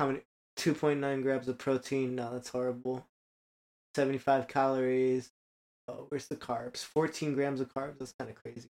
[0.00, 0.20] How many?
[0.56, 2.14] Two point nine grams of protein.
[2.14, 3.06] No, that's horrible.
[3.94, 5.30] Seventy-five calories.
[5.88, 6.78] Oh, where's the carbs?
[6.78, 7.98] Fourteen grams of carbs.
[7.98, 8.68] That's kind of crazy.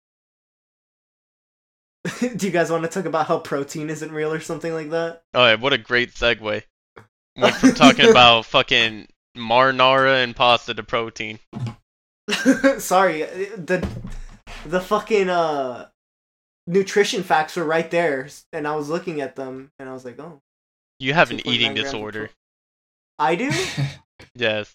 [2.36, 5.24] Do you guys want to talk about how protein isn't real or something like that?
[5.34, 6.64] Oh yeah, what a great segue.
[7.38, 11.40] Went from talking about fucking marinara and pasta to protein.
[12.78, 13.88] Sorry, the
[14.66, 15.88] the fucking uh
[16.68, 20.20] nutrition facts were right there, and I was looking at them, and I was like,
[20.20, 20.42] oh,
[21.00, 22.30] You have an eating disorder.
[23.20, 23.52] I do.
[24.36, 24.74] Yes.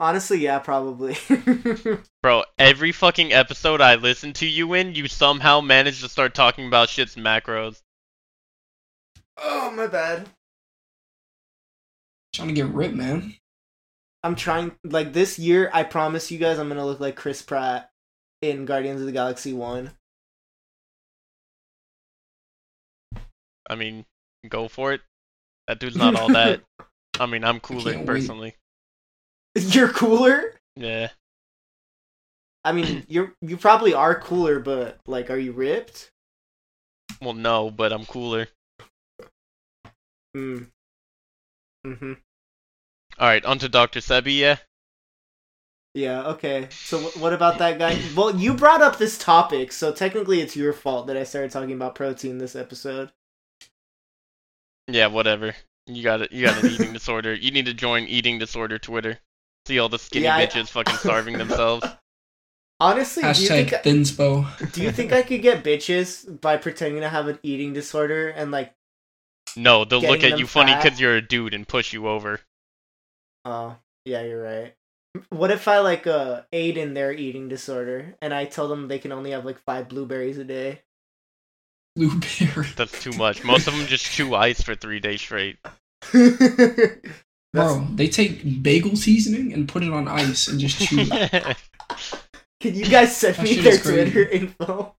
[0.00, 1.16] Honestly, yeah, probably.
[2.22, 6.68] Bro, every fucking episode I listen to you in, you somehow manage to start talking
[6.68, 7.82] about shit's macros.
[9.36, 10.28] oh my bad.
[12.32, 13.34] Trying to get ripped, man.
[14.22, 14.76] I'm trying.
[14.84, 17.90] Like this year, I promise you guys, I'm gonna look like Chris Pratt.
[18.40, 19.92] in Guardians of the Galaxy One?
[23.68, 24.06] I mean,
[24.48, 25.00] go for it.
[25.66, 26.62] That dude's not all that.
[27.20, 28.54] I mean, I'm cooler can't wait.
[29.74, 30.54] You're cooler.
[30.76, 31.08] Yeah.
[32.64, 36.10] I mean, you're you probably are cooler, but like, are you ripped?
[37.20, 38.48] Well, no, but I'm cooler.
[40.34, 40.64] Hmm.
[41.86, 42.12] Mm-hmm.
[43.18, 44.00] All right, onto Dr.
[44.00, 44.38] Sebi.
[44.38, 44.56] Yeah.
[45.94, 46.26] Yeah.
[46.28, 46.68] Okay.
[46.70, 47.98] So wh- what about that guy?
[48.14, 51.72] Well, you brought up this topic, so technically it's your fault that I started talking
[51.72, 53.10] about protein this episode.
[54.86, 55.06] Yeah.
[55.06, 55.54] Whatever.
[55.86, 56.32] You got it.
[56.32, 57.34] You got an eating disorder.
[57.34, 59.18] You need to join eating disorder Twitter.
[59.68, 61.86] See all the skinny Yeah, I- bitches fucking starving themselves.
[62.80, 63.82] Honestly, do you think
[64.72, 68.50] do you think I could get bitches by pretending to have an eating disorder and
[68.50, 68.72] like
[69.56, 72.40] No, they'll look at them you funny because you're a dude and push you over.
[73.44, 74.74] Oh, yeah, you're right.
[75.28, 78.98] What if I like uh aid in their eating disorder and I tell them they
[78.98, 80.80] can only have like five blueberries a day?
[81.94, 82.68] Blueberry.
[82.74, 83.44] That's too much.
[83.44, 85.58] Most of them just chew ice for three days straight.
[87.52, 91.06] That's- Bro, they take bagel seasoning and put it on ice and just chew.
[92.60, 93.78] Can you guys send me their.
[93.78, 94.94] Twitter info?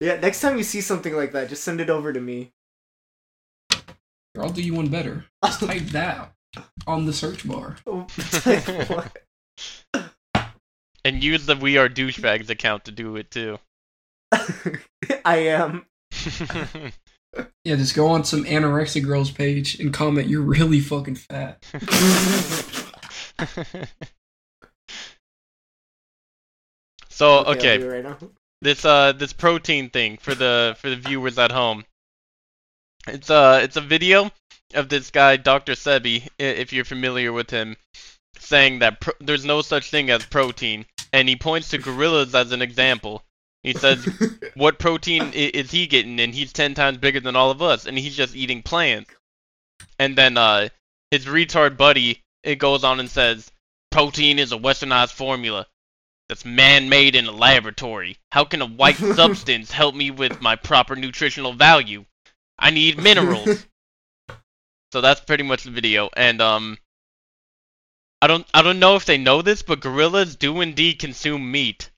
[0.00, 2.50] Yeah, next time you see something like that, just send it over to me.
[4.34, 5.26] Or I'll do you one better.
[5.44, 6.32] Just type that
[6.86, 7.76] on the search bar.
[7.86, 8.06] Oh,
[11.04, 13.58] and use the We Are Douchebags account to do it too.
[15.24, 15.86] I am.
[17.64, 21.64] Yeah, just go on some anorexic girls page and comment you're really fucking fat.
[27.08, 28.04] so okay, right
[28.62, 31.84] this uh this protein thing for the for the viewers at home.
[33.06, 34.30] It's uh it's a video
[34.74, 35.72] of this guy Dr.
[35.72, 37.76] Sebi, if you're familiar with him,
[38.38, 42.52] saying that pro- there's no such thing as protein, and he points to gorillas as
[42.52, 43.22] an example.
[43.62, 44.04] He says,
[44.54, 47.98] "What protein is he getting?" And he's ten times bigger than all of us, and
[47.98, 49.14] he's just eating plants.
[49.98, 50.68] And then uh
[51.10, 53.50] his retard buddy it goes on and says,
[53.90, 55.66] "Protein is a westernized formula."
[56.32, 58.16] that's man-made in a laboratory.
[58.30, 62.06] How can a white substance help me with my proper nutritional value?
[62.58, 63.66] I need minerals.
[64.92, 66.08] so that's pretty much the video.
[66.16, 66.78] And um
[68.22, 71.90] I don't I don't know if they know this, but gorillas do indeed consume meat.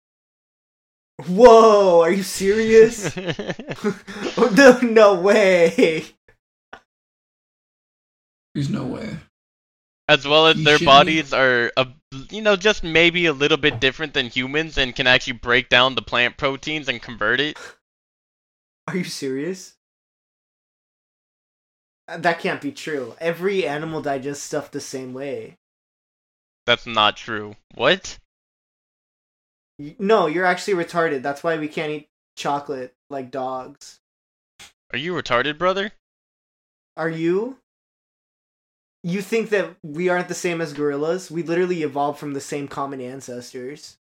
[1.26, 3.14] Whoa, are you serious?
[4.56, 6.04] No, no way.
[8.54, 9.16] There's no way.
[10.08, 11.88] As well as You their shouldn't- bodies are a,
[12.30, 15.94] you know just maybe a little bit different than humans and can actually break down
[15.94, 17.56] the plant proteins and convert it.
[18.86, 19.74] Are you serious?
[22.06, 23.14] Uh, That can't be true.
[23.18, 25.56] Every animal digests stuff the same way.
[26.66, 27.56] That's not true.
[27.74, 28.18] What?
[29.78, 31.22] Y- No, you're actually retarded.
[31.22, 34.00] That's why we can't eat chocolate like dogs.
[34.92, 35.92] Are you retarded, brother?
[36.96, 37.58] Are you?
[39.02, 41.30] You think that we aren't the same as gorillas?
[41.30, 43.98] We literally evolved from the same common ancestors.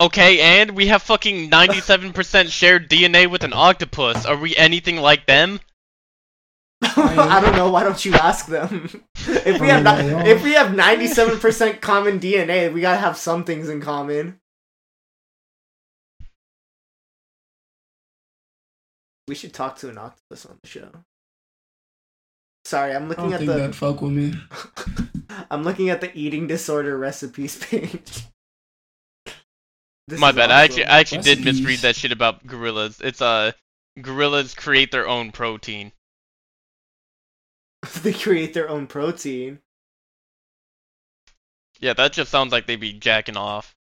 [0.00, 4.24] Okay, and we have fucking 97% shared DNA with an octopus.
[4.26, 5.60] Are we anything like them?
[6.82, 7.70] I don't know.
[7.70, 9.02] Why don't you ask them?
[9.16, 10.26] if we have Probably ni- not.
[10.26, 14.39] if we have ninety seven percent common DNA, we gotta have some things in common.
[19.30, 20.90] We should talk to an octopus on the show.
[22.64, 24.34] Sorry, I'm I looking don't at think the that'd fuck with me.
[25.52, 28.24] I'm looking at the eating disorder recipes page.
[30.08, 30.50] This My is bad.
[30.50, 30.86] I actually.
[30.86, 33.00] I actually did misread that shit about gorillas.
[33.00, 33.52] It's uh,
[34.02, 35.92] gorillas create their own protein.
[38.02, 39.60] they create their own protein.
[41.78, 43.76] Yeah, that just sounds like they'd be jacking off.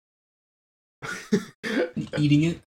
[2.17, 2.61] Eating it.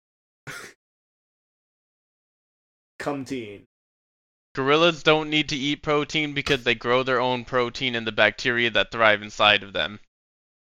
[4.55, 8.71] Gorillas don't need to eat protein because they grow their own protein in the bacteria
[8.71, 10.01] that thrive inside of them.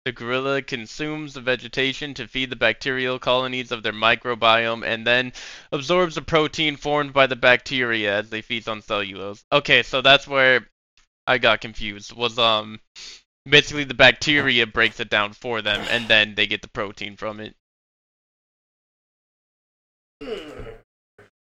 [0.07, 5.35] The gorilla consumes the vegetation to feed the bacterial colonies of their microbiome and then
[5.73, 9.45] absorbs the protein formed by the bacteria as they feed on cellulose.
[9.53, 10.67] Okay, so that's where
[11.27, 12.15] I got confused.
[12.15, 12.81] Was um
[13.45, 17.41] basically the bacteria breaks it down for them and then they get the protein from
[17.41, 17.55] it.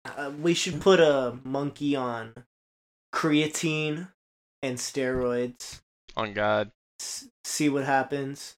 [0.05, 2.33] Uh, we should put a monkey on
[3.13, 4.09] creatine
[4.61, 5.81] and steroids.
[6.17, 6.71] On God.
[6.99, 8.55] S- see what happens.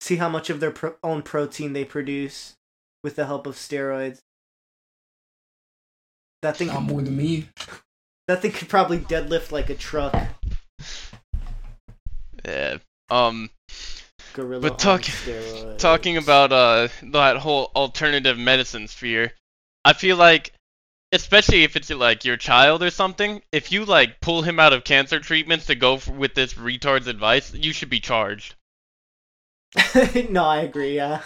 [0.00, 2.56] See how much of their pro- own protein they produce
[3.02, 4.20] with the help of steroids.
[6.42, 7.48] That thing, Not more than me.
[8.28, 10.14] that thing could probably deadlift like a truck.
[12.44, 12.78] Yeah.
[13.10, 13.48] Um
[14.34, 19.32] gorilla But on talk- talking about uh that whole alternative medicine sphere,
[19.84, 20.52] I feel like,
[21.14, 24.84] especially if it's like your child or something, if you like pull him out of
[24.84, 28.56] cancer treatments to go f with this retard's advice, you should be charged.
[30.30, 30.96] no, I agree.
[30.96, 31.22] Yeah.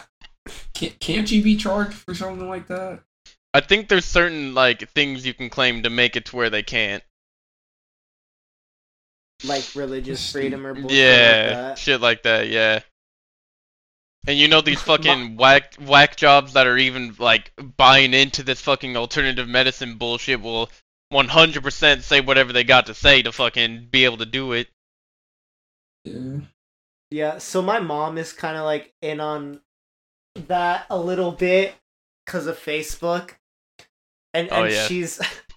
[0.75, 3.01] Can't, can't you be charged for something like that?
[3.55, 6.63] I think there's certain like things you can claim to make it to where they
[6.63, 7.03] can't.
[9.45, 11.79] like religious freedom or bullshit yeah, like that.
[11.79, 12.49] shit like that.
[12.49, 12.81] Yeah.
[14.29, 18.61] And you know these fucking whack whack jobs that are even like buying into this
[18.61, 20.69] fucking alternative medicine bullshit will
[21.11, 24.69] 100% say whatever they got to say to fucking be able to do it.
[26.05, 26.41] Yeah.
[27.11, 29.63] Yeah, so my mom is kind of like in on
[30.35, 31.75] that a little bit
[32.27, 33.37] because of Facebook,
[34.35, 34.87] and Oh, and yeah.
[34.87, 35.19] she's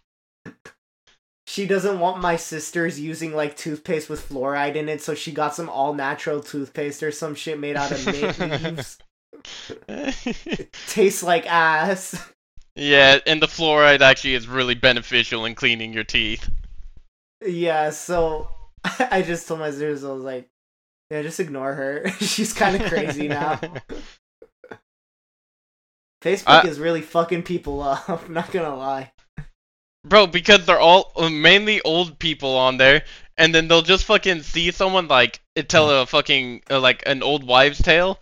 [1.52, 5.54] she doesn't want my sisters using like toothpaste with fluoride in it, so she got
[5.54, 8.06] some all natural toothpaste or some shit made out of
[8.40, 8.98] mint leaves.
[10.88, 12.32] Tastes like ass.
[12.78, 16.50] yeah, and the fluoride actually is really beneficial in cleaning your teeth.
[17.46, 18.48] Yeah, so
[18.86, 20.48] I just told my sisters I was like,
[21.10, 22.10] yeah, just ignore her.
[22.22, 23.60] She's kind of crazy now.
[26.24, 28.30] Facebook is really fucking people up.
[28.30, 29.12] Not gonna lie.
[30.06, 33.04] Bro, because they're all uh, mainly old people on there,
[33.38, 37.44] and then they'll just fucking see someone like tell a fucking uh, like an old
[37.46, 38.20] wives' tale,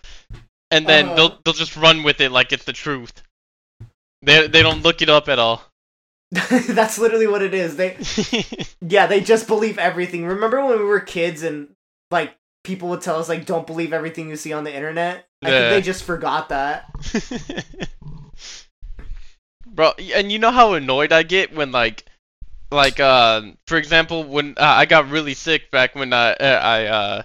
[0.72, 1.16] and then Uh-huh.
[1.16, 3.14] they'll they'll just run with it like it's the truth.
[4.22, 5.64] They they don't look it up at all.
[6.32, 7.76] That's literally what it is.
[7.78, 7.98] They
[8.82, 10.26] yeah, they just believe everything.
[10.26, 11.70] Remember when we were kids and
[12.12, 15.28] like people would tell us like don't believe everything you see on the internet?
[15.44, 15.58] I Yeah.
[15.60, 16.90] think they just forgot that.
[19.70, 22.06] Bro, and you know how annoyed I get when like
[22.72, 26.86] like uh for example when uh, I got really sick back when I uh, I
[26.86, 27.24] uh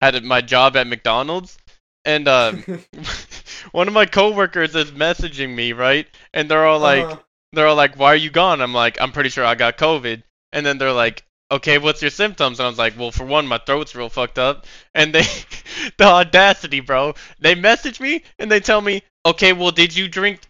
[0.00, 1.58] had my job at McDonald's
[2.04, 2.54] and uh
[3.72, 6.06] one of my coworkers is messaging me, right?
[6.34, 7.22] And they're all like Uh-huh.
[7.52, 10.22] they're all like, "Why are you gone?" I'm like, "I'm pretty sure I got COVID."
[10.52, 13.46] And then they're like, "Okay, what's your symptoms?" And I was like, "Well, for one,
[13.46, 15.24] my throat's real fucked up." And they,
[15.98, 20.40] the audacity, bro, they message me and they tell me, "Okay, well, did you drink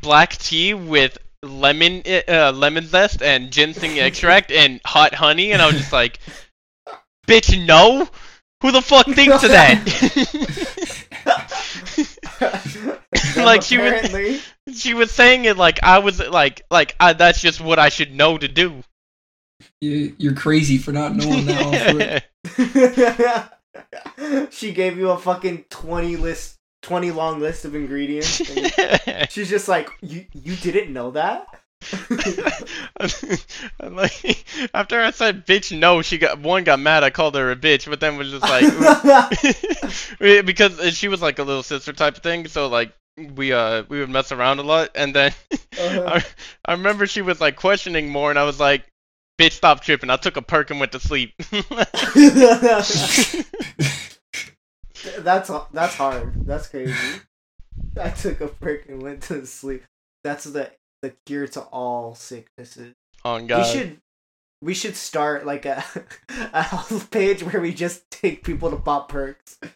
[0.00, 5.66] black tea with lemon, uh, lemon zest and ginseng extract and hot honey?" And I
[5.66, 6.18] was just like,
[7.26, 8.08] "Bitch, no."
[8.62, 9.80] Who the fuck thinks of that?
[13.36, 14.42] Like, she was-
[14.74, 18.14] she was saying it like I was like like I, that's just what I should
[18.14, 18.82] know to do.
[19.80, 22.24] You, you're crazy for not knowing that.
[22.58, 24.52] Alfred.
[24.52, 29.68] she gave you a fucking 20 list 20 long list of ingredients and she's just
[29.68, 31.46] like you you didn't know that
[33.80, 37.04] I'm like after I said bitch no, she got one got mad.
[37.04, 38.66] I called her a bitch, but then was just like
[40.44, 42.46] because she was like a little sister type of thing.
[42.48, 42.92] So like
[43.34, 45.32] we uh we would mess around a lot, and then
[45.78, 46.20] Uh-huh.
[46.20, 46.24] I
[46.66, 48.84] I remember she was like questioning more, and I was like,
[49.40, 50.10] bitch, stop tripping.
[50.10, 51.32] I took a perk and went to sleep.
[55.20, 56.92] That's that's hard that's crazy
[58.00, 59.84] i took a break and went to sleep
[60.24, 60.70] that's the
[61.02, 62.94] the cure to all sicknesses
[63.24, 63.58] On God.
[63.58, 64.00] we should
[64.62, 65.82] we should start like a
[66.52, 69.58] a health page where we just take people to pop perks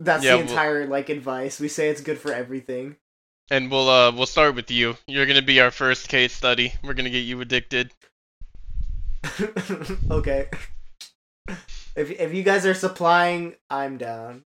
[0.00, 2.96] that's Yeah, the well- entire like advice we say it's good for everything
[3.50, 4.96] and we'll uh we'll start with you.
[5.08, 6.72] You're gonna be our first case study.
[6.84, 7.90] We're gonna get you addicted.
[10.10, 10.48] okay
[11.96, 14.44] if if you guys are supplying i'm down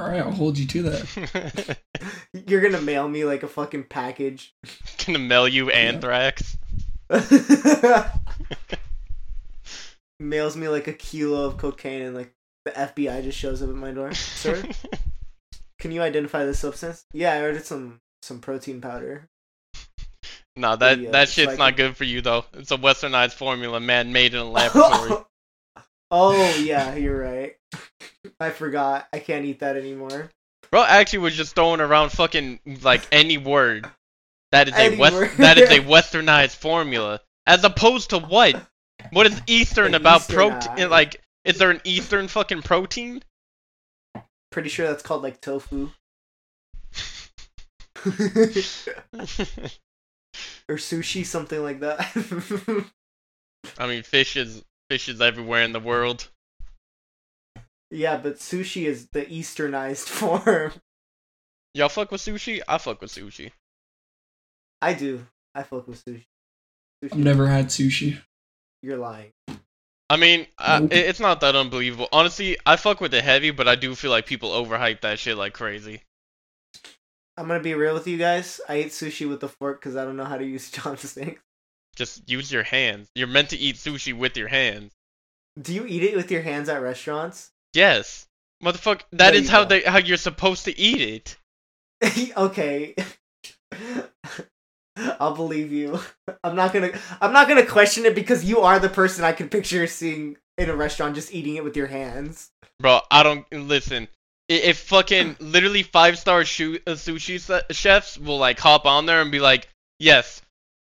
[0.00, 1.78] All right, I'll hold you to that.
[2.32, 4.52] you're gonna mail me like a fucking package
[5.06, 6.56] gonna mail you anthrax.
[10.18, 12.32] mails me like a kilo of cocaine and like
[12.64, 14.12] the FBI just shows up at my door.
[14.14, 14.62] Sir,
[15.78, 17.04] can you identify the substance?
[17.12, 19.28] Yeah, I ordered some some protein powder.
[20.56, 22.44] No, that Yeah, that shit's not good for you though.
[22.54, 25.24] It's a westernized formula, man, made in a laboratory.
[26.10, 27.56] oh yeah, you're right.
[28.38, 29.08] I forgot.
[29.12, 30.30] I can't eat that anymore.
[30.70, 33.86] Bro, actually was just throwing around fucking like any word.
[34.52, 35.14] That is a Any west.
[35.14, 35.30] word.
[35.38, 38.54] that is a westernized formula, as opposed to what?
[39.10, 40.90] What is Eastern An about protein?
[40.90, 43.22] Like, is there an Eastern fucking protein?
[44.50, 45.90] Pretty sure that's called like tofu
[50.68, 52.86] or sushi, something like that.
[53.78, 56.28] I mean, fish is fish is everywhere in the world.
[57.90, 60.72] yeah, but sushi is the easternized form.
[61.74, 62.60] Y'all fuck with sushi?
[62.68, 63.50] I fuck with sushi.
[64.82, 65.26] I do.
[65.54, 66.24] I fuck with sushi.
[67.04, 68.20] I've never had sushi.
[68.82, 69.30] you're lying.
[70.10, 70.92] I mean, uh, Nope.
[70.92, 72.08] it, it's not that unbelievable.
[72.12, 75.38] Honestly, I fuck with it heavy, but I do feel like people overhype that shit
[75.38, 76.02] like crazy.
[77.36, 78.60] I'm gonna be real with you guys.
[78.68, 81.40] I ate sushi with a fork because I don't know how to use chopsticks.
[81.96, 83.08] Just use your hands.
[83.14, 84.92] You're meant to eat sushi with your hands.
[85.60, 87.50] Do you eat it with your hands at restaurants?
[87.74, 88.26] Yes.
[88.62, 91.36] Motherfucker, that There is you how they how you're supposed to eat
[92.02, 92.32] it.
[92.36, 92.94] okay.
[94.96, 95.98] I'll believe you.
[96.44, 96.92] I'm not gonna.
[97.20, 100.68] I'm not gonna question it because you are the person I could picture seeing in
[100.68, 102.50] a restaurant just eating it with your hands.
[102.78, 104.08] Bro, I don't listen.
[104.56, 109.40] If fucking literally five star uh, sushi chefs will like hop on there and be
[109.40, 110.42] like, "Yes,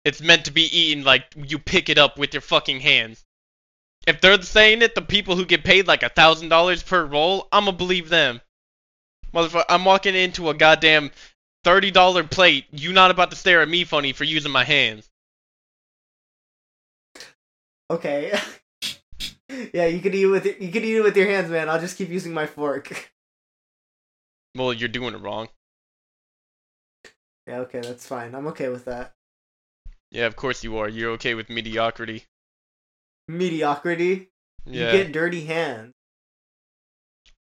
[0.04, 3.24] it's meant to be eaten like you pick it up with your fucking hands."
[4.06, 7.48] If they're saying it, the people who get paid like a thousand dollars per roll,
[7.52, 8.42] I'ma believe them.
[9.34, 11.12] Motherfucker, I'm walking into a goddamn
[11.64, 12.66] thirty dollar plate.
[12.72, 15.10] You not about to stare at me funny for using my hands.
[17.90, 18.38] Okay.
[19.74, 21.70] yeah, you could eat it with you could eat it with your hands, man.
[21.70, 23.12] I'll just keep using my fork.
[24.56, 25.50] Well, you're doing it wrong.
[27.48, 28.36] yeah, okay, that's fine.
[28.36, 29.14] I'm okay with that.
[30.12, 30.88] Yeah, of course you are.
[30.88, 32.26] You're okay with mediocrity.
[33.28, 34.30] Mediocrity.
[34.66, 34.92] Yeah.
[34.94, 35.92] You get dirty hands.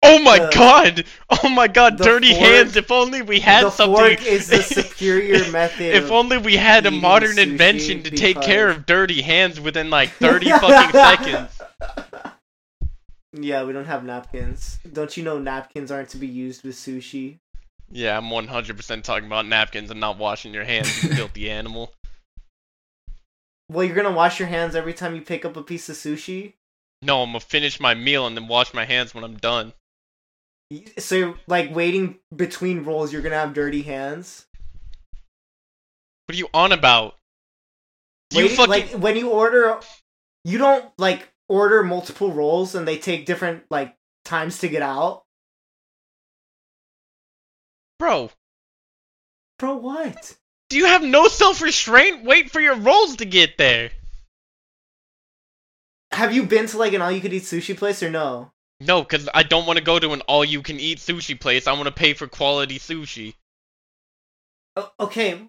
[0.02, 1.04] Oh my The- god!
[1.42, 2.76] Oh my god, dirty fork- hands!
[2.76, 3.96] If only we had the something.
[3.96, 5.94] fork is the superior method.
[5.96, 10.11] if only we had a modern invention to take care of dirty hands within like
[10.20, 11.50] 30 fucking seconds.
[13.33, 14.79] Yeah, we don't have napkins.
[14.91, 17.39] Don't you know napkins aren't to be used with sushi?
[17.91, 21.93] Yeah, I'm 100% talking about napkins and not washing your hands, you filthy animal.
[23.70, 26.55] Well, you're gonna wash your hands every time you pick up a piece of sushi.
[27.03, 29.72] No, I'm gonna finish my meal and then wash my hands when I'm done.
[30.99, 34.47] So, like waiting between rolls, you're gonna have dirty hands.
[36.26, 37.16] What are you on about?
[38.33, 38.70] You Waiting- fucking.
[38.70, 39.81] like when you order,
[40.45, 45.24] you don't like order multiple rolls and they take different like times to get out.
[47.99, 48.30] Bro,
[49.59, 50.36] Bro, what?
[50.68, 52.24] do you have no self restraint?
[52.24, 53.90] Wait for your rolls to get there.
[56.12, 58.51] Have you been to like an all-you-could-eat sushi place or no?
[58.80, 61.66] No, because I don't want to go to an all you can eat sushi place.
[61.66, 63.34] I want to pay for quality sushi.
[65.01, 65.44] Okay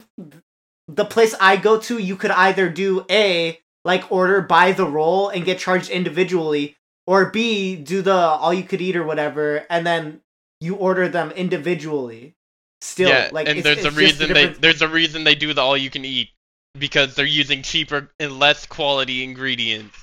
[0.90, 5.30] the place i go to you could either do a like order by the roll
[5.30, 6.76] and get charged individually
[7.08, 10.22] or b do the all you could eat or whatever and then
[10.62, 12.36] you order them individually
[12.82, 15.24] still yeah, like and it's- there's a it's just reason they different- there's a reason
[15.24, 16.30] they do the all you can eat
[16.78, 19.98] because they're using cheaper and less quality ingredients.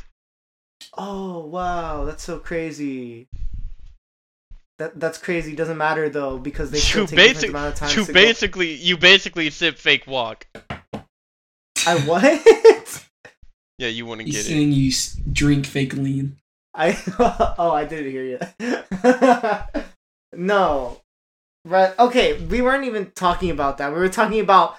[0.98, 3.28] oh wow that's so crazy
[4.78, 7.78] that that's crazy doesn't matter though because they still You take a basic- amount of
[7.78, 10.46] time You to basically you basically sip fake walk.
[11.86, 13.04] i what
[13.78, 14.48] Yeah, you wouldn't He's get it.
[14.48, 16.36] saying you s- drink fake lean.
[16.74, 16.98] I
[17.58, 19.82] oh I didn't hear you.
[20.36, 21.00] no,
[21.64, 21.98] right?
[21.98, 23.92] Okay, we weren't even talking about that.
[23.92, 24.76] We were talking about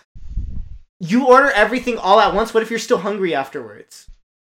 [0.99, 2.53] you order everything all at once.
[2.53, 4.07] What if you're still hungry afterwards?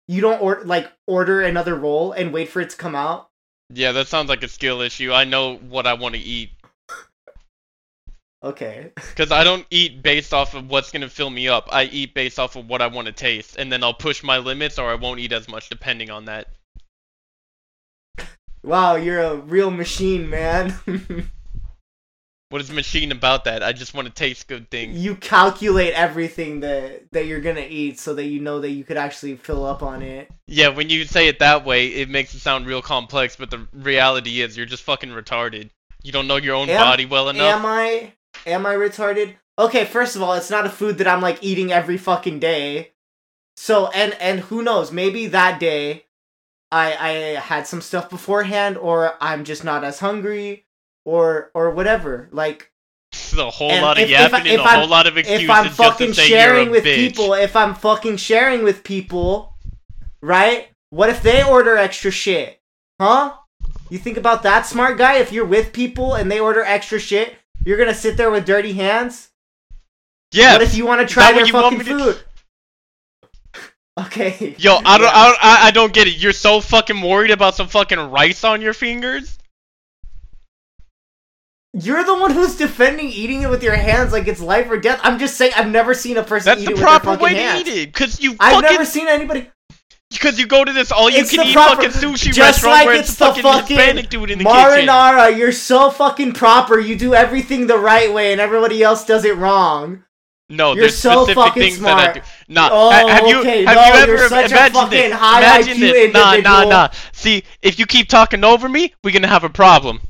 [0.07, 3.29] You don't order like order another roll and wait for it to come out.
[3.73, 5.13] Yeah, that sounds like a skill issue.
[5.13, 6.49] I know what I want to eat
[8.43, 11.69] Okay, because I don't eat based off of what's gonna fill me up.
[11.71, 14.37] I eat based off of what I want to taste, and then I'll push my
[14.37, 16.47] limits or I won't eat as much depending on that.
[18.63, 20.75] wow, you're a real machine, man.
[22.53, 23.63] What is machine about that?
[23.63, 25.03] I just want to taste good things.
[25.03, 28.95] you calculate everything that that you're gonna eat so that you know that you could
[28.95, 30.29] actually fill up on it.
[30.45, 33.67] Yeah, when you say it that way, it makes it sound real complex, but the
[33.73, 35.71] reality is you're just fucking retarded.
[36.03, 37.55] You don't know your own Am- body well enough.
[37.55, 38.13] Am I
[38.45, 39.35] am I retarded?
[39.57, 42.91] Okay, first of all, it's not a food that I'm like eating every fucking day.
[43.55, 46.05] So and and who knows, maybe that day
[46.71, 47.09] I I
[47.39, 50.65] had some stuff beforehand or I'm just not as hungry
[51.05, 52.29] or or whatever.
[52.31, 52.71] Like
[53.37, 55.17] a whole And lot of if- if I- yapping and a I'm- whole lot of
[55.17, 56.95] excuses if I'm fucking sharing with bitch.
[56.95, 59.53] people, if I'm fucking sharing with people,
[60.21, 60.69] right?
[60.89, 62.59] What if they order extra shit?
[62.99, 63.33] Huh?
[63.89, 65.15] You think about that, smart guy?
[65.17, 67.35] If you're with people and they order extra shit,
[67.65, 69.29] you're gonna sit there with dirty hands?
[70.31, 70.53] Yeah.
[70.53, 72.23] What if you want to try their fucking me to- food?
[73.99, 74.55] Okay.
[74.57, 75.07] Yo, I don't.
[75.07, 76.15] I, don't I, I don't get it.
[76.17, 79.37] You're so fucking worried about some fucking rice on your fingers?
[81.75, 84.99] You're the one who's defending eating it with your hands like it's life or death.
[85.03, 87.17] I'm just saying I've never seen a person That's eat the it with proper their
[87.17, 87.63] fucking way hands.
[87.65, 87.93] to eat it.
[87.93, 89.49] Cause you I've fucking, never seen anybody.
[90.13, 92.85] Because you go to this all you can eat proper- fucking sushi just restaurant like
[92.87, 94.57] where it's it's, the fucking, fucking Hispanic dude in the kitchen.
[94.59, 96.79] Marinara, you're so fucking proper.
[96.79, 100.03] You do everything the right way, and everybody else does it wrong.
[100.49, 102.15] No, You're there's so specific fucking things that I smart.
[102.15, 102.21] do.
[102.53, 105.13] Nah, Oh, ha- have you okay, have no, you ever you're such a fucking this?
[105.13, 106.13] high imagine IQ this.
[106.13, 106.69] Nah, nah, individual.
[106.69, 106.89] nah.
[107.13, 110.01] See, if you keep talking over me, we're gonna have a problem.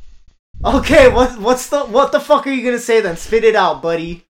[0.65, 3.15] Okay, what what's the what the fuck are you gonna say then?
[3.15, 4.25] Spit it out, buddy.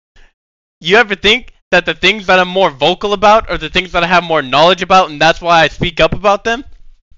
[0.81, 4.05] You ever think that the things that I'm more vocal about are the things that
[4.05, 6.65] I have more knowledge about, and that's why I speak up about them?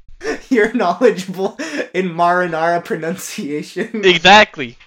[0.49, 1.57] You're knowledgeable
[1.93, 4.05] in Marinara pronunciation.
[4.05, 4.79] Exactly.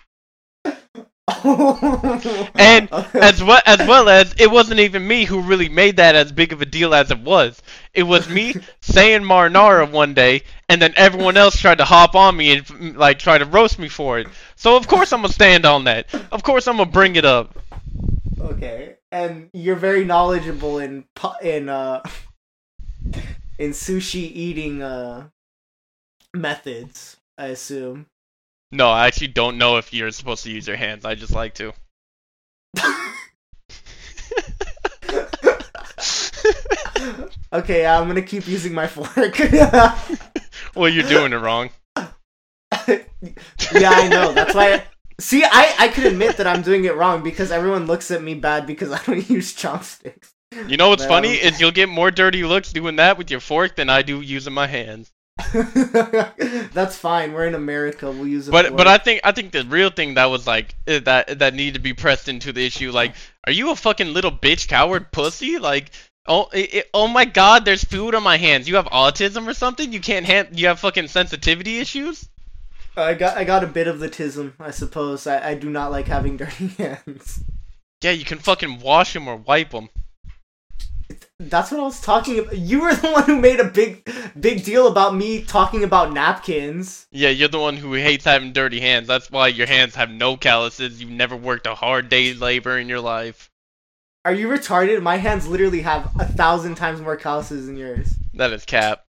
[2.57, 6.31] And as well as well as it wasn't even me who really made that as
[6.31, 7.61] big of a deal as it was.
[7.93, 12.37] It was me saying Marinara one day, and then everyone else tried to hop on
[12.37, 14.27] me and mm, like try to roast me for it.
[14.55, 16.07] So of course I'm gonna stand on that.
[16.31, 17.57] Of course I'm gonna bring it up.
[18.39, 21.05] okay, and you're very knowledgeable in
[21.41, 22.01] in uh
[23.57, 25.29] in sushi eating uh
[26.33, 27.17] methods.
[27.37, 28.07] I assume.
[28.71, 31.05] No, I actually don't know if you're supposed to use your hands.
[31.05, 31.73] I just like to.
[37.53, 39.39] okay, I'm gonna keep using my fork.
[40.75, 41.69] well, you're doing it wrong.
[42.87, 44.33] yeah, I know.
[44.33, 44.73] That's why.
[44.73, 44.83] I,
[45.19, 48.33] see, I I could admit that I'm doing it wrong because everyone looks at me
[48.35, 50.33] bad because I don't use chopsticks.
[50.67, 51.09] You know what's No.
[51.09, 54.21] funny is you'll get more dirty looks doing that with your fork than I do
[54.21, 55.11] using my hands.
[55.53, 57.33] That's fine.
[57.33, 58.09] We're in America.
[58.11, 58.77] We'll use a But fork.
[58.77, 61.75] but I think I think the real thing that was like eh, that that needed
[61.75, 63.15] to be pressed into the issue like
[63.45, 65.91] are you a fucking little bitch coward pussy like
[66.27, 69.53] oh it, it- oh my god there's food on my hands you have autism or
[69.53, 72.27] something you can't hand you have fucking sensitivity issues
[72.97, 75.27] I got I got a bit of the tism, I suppose.
[75.27, 77.43] I, I do not like having dirty hands.
[78.03, 79.89] yeah you can fucking wash them or wipe them
[81.39, 82.57] That's what I was talking about.
[82.57, 84.09] You were the one who made a big
[84.39, 87.07] big deal about me talking about napkins.
[87.11, 90.35] yeah you're the one who hates having dirty hands that's why your hands have no
[90.37, 93.49] calluses you've never worked a hard day's labor in your life
[94.25, 95.01] Are you retarded?
[95.01, 98.13] My hands literally have a thousand times more calluses than yours.
[98.33, 99.05] that is cap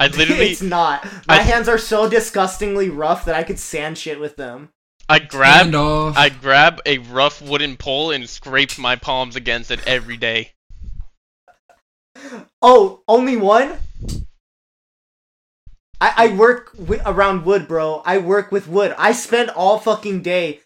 [0.00, 1.04] I literally it's not.
[1.28, 4.70] My I- hands are so disgustingly rough that I could sand shit with them.
[5.08, 10.16] I grab I grab a rough wooden pole and scrape my palms against it every
[10.16, 10.52] day.
[12.62, 13.78] Oh, only one?
[16.00, 18.02] I, I work wi- around wood, bro.
[18.06, 18.94] I work with wood.
[18.96, 20.60] I spend all fucking day.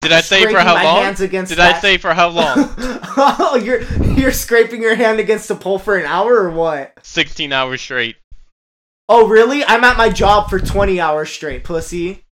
[0.00, 1.02] Did I say for how long?
[1.02, 2.54] Hands against Did I say for how long?
[3.16, 3.82] oh, you're
[4.12, 6.92] you're scraping your hand against the pole for an hour or what?
[7.02, 8.16] 16 hours straight.
[9.08, 9.64] Oh, really?
[9.64, 12.24] I'm at my job for 20 hours straight, pussy.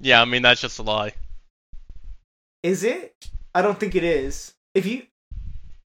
[0.00, 1.12] Yeah, I mean that's just a lie.
[2.62, 3.14] Is it?
[3.54, 4.54] I don't think it is.
[4.74, 5.02] If you,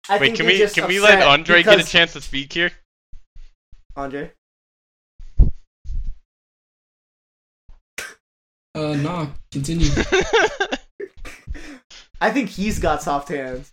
[0.08, 2.22] I Wait, think can we just can we let upset Andre get a chance to
[2.22, 2.72] speak here?
[3.96, 4.32] Andre,
[8.76, 9.28] Uh, nah.
[9.52, 9.88] Continue.
[12.20, 13.72] I think he's got soft hands.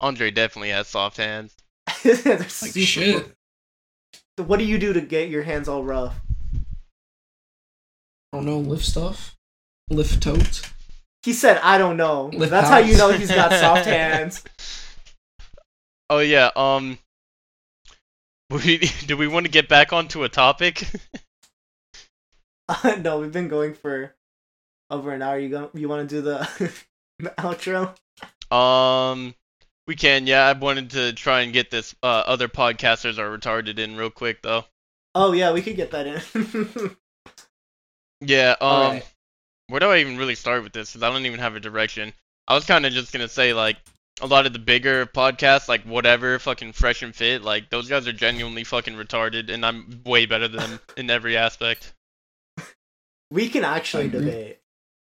[0.00, 1.56] Andre definitely has soft hands.
[2.04, 3.34] They're Like super- shit.
[4.38, 6.14] What do you do to get your hands all rough?
[8.32, 8.58] I don't know.
[8.58, 9.36] Lift stuff.
[9.90, 10.62] Lift totes.
[11.22, 14.44] He said, "I don't know." Lift That's how you know he's got soft hands.
[16.10, 16.98] Oh yeah, um
[18.50, 20.84] we, do we want to get back onto a topic?
[22.68, 24.14] Uh, no, we've been going for
[24.90, 25.38] over an hour.
[25.38, 25.70] You go?
[25.74, 26.48] You want to do the,
[27.18, 27.94] the outro?
[28.50, 29.34] um
[29.88, 30.46] we can, yeah.
[30.46, 34.42] I wanted to try and get this uh, other podcasters are retarded in real quick
[34.42, 34.64] though.
[35.16, 36.96] Oh yeah, we could get that in.
[38.20, 39.06] Yeah, um Alright.
[39.68, 40.90] where do I even really start with this?
[40.90, 42.12] Because I don't even have a direction.
[42.48, 43.76] I was kind of just gonna say like
[44.20, 48.08] a lot of the bigger podcasts, like whatever, fucking fresh and fit, like those guys
[48.08, 51.94] are genuinely fucking retarded, and I'm way better than them in every aspect.
[53.30, 54.58] we can actually I debate.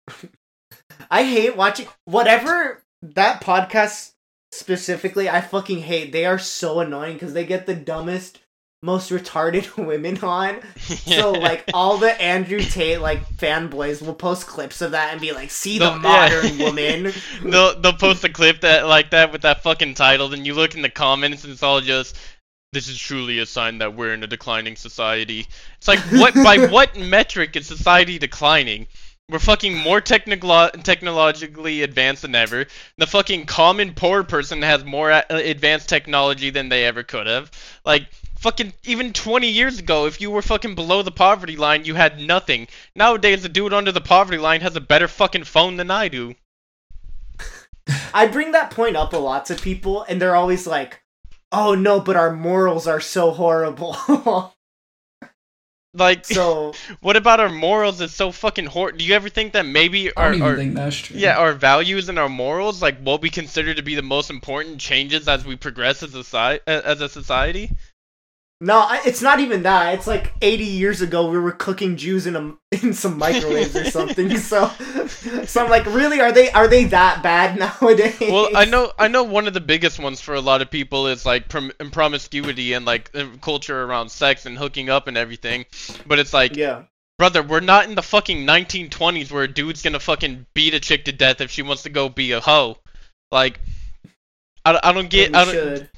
[1.11, 4.12] I hate watching whatever that podcast
[4.53, 5.29] specifically.
[5.29, 6.11] I fucking hate.
[6.11, 8.39] They are so annoying because they get the dumbest,
[8.81, 10.61] most retarded women on.
[10.77, 15.31] So like all the Andrew Tate like fanboys will post clips of that and be
[15.31, 16.65] like, "See the They'll- modern yeah.
[16.65, 17.13] woman."
[17.43, 20.75] they'll they'll post a clip that like that with that fucking title, then you look
[20.75, 22.17] in the comments and it's all just.
[22.71, 25.45] This is truly a sign that we're in a declining society.
[25.77, 28.87] It's like what by what metric is society declining?
[29.29, 32.65] We're fucking more technical technologically advanced than ever.
[32.97, 37.49] The fucking common poor person has more a- advanced technology than they ever could have.
[37.85, 38.09] Like
[38.39, 42.19] fucking even 20 years ago, if you were fucking below the poverty line, you had
[42.19, 42.67] nothing.
[42.95, 46.35] Nowadays, the dude under the poverty line has a better fucking phone than I do.
[48.13, 51.01] I bring that point up a lot to people, and they're always like,
[51.49, 53.95] "Oh no, but our morals are so horrible."
[55.93, 59.65] Like, So what about our morals is so fucking hor Do you ever think that
[59.65, 61.17] maybe our, our think that's true.
[61.17, 64.79] yeah, our values and our morals, like what we consider to be the most important,
[64.79, 66.63] changes as we progress as a society?
[66.65, 67.71] As a society?
[68.65, 69.93] No, it's not even that.
[69.95, 73.85] It's like 80 years ago we were cooking Jews in a in some microwaves or
[73.85, 74.29] something.
[74.37, 74.67] So,
[75.45, 76.21] so I'm like, really?
[76.21, 78.15] Are they are they that bad nowadays?
[78.21, 79.23] Well, I know, I know.
[79.23, 82.85] One of the biggest ones for a lot of people is like prom- promiscuity and
[82.85, 83.11] like
[83.41, 85.65] culture around sex and hooking up and everything.
[86.07, 86.83] But it's like, Yeah.
[87.19, 91.05] brother, we're not in the fucking 1920s where a dude's gonna fucking beat a chick
[91.05, 92.77] to death if she wants to go be a hoe.
[93.29, 93.59] Like,
[94.63, 95.89] I, I don't get, I don't.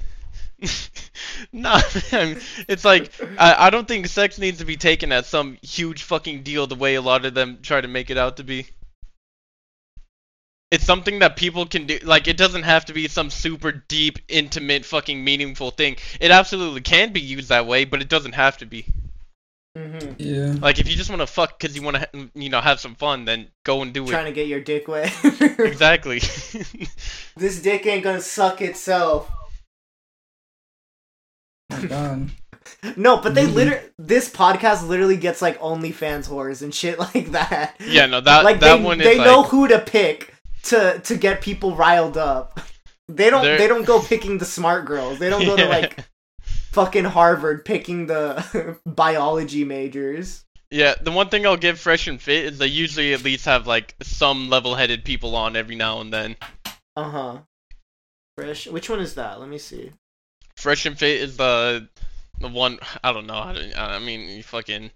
[1.16, 1.54] Should.
[1.54, 1.82] nah,
[2.12, 2.40] man.
[2.68, 6.44] It's like I, I don't think sex needs to be taken as some huge fucking
[6.44, 8.68] deal the way a lot of them try to make it out to be.
[10.72, 12.00] It's something that people can do.
[12.04, 15.98] Like it doesn't have to be some super deep, intimate, fucking meaningful thing.
[16.20, 18.86] It absolutely can be used that way, but it doesn't have to be.
[19.78, 20.14] Mm-hmm.
[20.18, 20.56] Yeah.
[20.62, 22.96] Like if you just want to fuck because you want to, you know, have some
[22.96, 24.12] fun, then go and do Trying it.
[24.12, 25.14] Trying to get your dick wet.
[25.60, 26.20] Exactly.
[27.38, 29.30] this dick ain't gonna suck itself.
[31.82, 32.30] My God.
[32.96, 33.54] No, but they Mhm.
[33.54, 37.76] literally this podcast literally gets like OnlyFans whores and shit like that.
[37.80, 39.26] yeah, no, that like that they, one is they like.
[39.28, 40.34] know who to pick
[40.64, 42.60] to to get people riled up.
[43.08, 45.20] They don't They're- they don't go picking the smart girls.
[45.20, 46.06] They don't go to like
[46.72, 50.44] fucking Harvard picking the biology majors.
[50.72, 53.68] Yeah, the one thing I'll give Fresh and Fit is they usually at least have
[53.68, 56.36] like some level-headed people on every now and then.
[56.98, 57.38] Uh huh.
[58.38, 58.68] Fresh.
[58.68, 59.40] Which one is that?
[59.40, 59.92] Let me see.
[60.58, 61.88] Fresh and Fit is the
[62.40, 63.36] the one I don't know.
[63.38, 64.92] I, don't, I mean, you fucking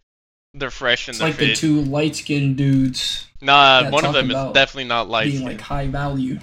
[0.56, 4.32] they're fresh and It's they're like the two light skinned dudes nah, one of them
[4.32, 5.32] is definitely not light.
[5.32, 6.40] being like high value.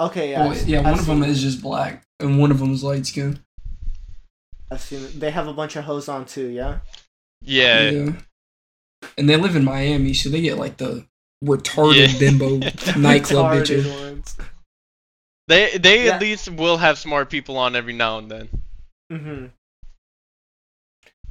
[0.00, 0.44] Okay, yeah.
[0.44, 2.72] Yeah, I've- yeah I've one of them seen- is just black, and one of them
[2.72, 3.40] is light skinned.
[4.70, 5.18] I've seen it.
[5.18, 6.46] They have a bunch of hoes on too.
[6.48, 6.78] Yeah.
[7.42, 8.12] yeah.
[9.16, 11.04] And they live in Miami, so they get like the
[11.44, 12.18] retarded Yeah.
[12.18, 12.58] bimbo
[13.00, 14.02] nightclub Retarded bitches.
[14.02, 14.36] ones.
[15.48, 16.14] They they Yeah.
[16.14, 18.48] at least will have smart people on every now and then.
[19.10, 19.46] Mm-hmm.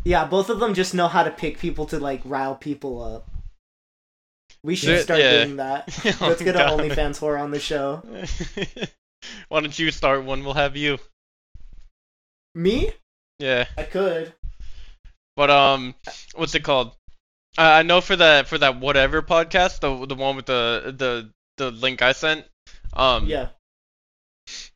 [0.03, 3.29] Yeah, both of them just know how to pick people to like rile people up.
[4.63, 5.43] We should start yeah.
[5.43, 5.87] doing that.
[6.21, 8.01] Oh, Let's get an OnlyFans whore on the show.
[9.49, 10.43] Why don't you start one?
[10.43, 10.97] We'll have you.
[12.55, 12.91] Me?
[13.39, 13.65] Yeah.
[13.77, 14.33] I could.
[15.35, 15.93] But um,
[16.35, 16.95] what's it called?
[17.57, 21.29] I I know for that for that whatever podcast, the the one with the the
[21.57, 22.45] the link I sent.
[22.93, 23.49] Um, Yeah.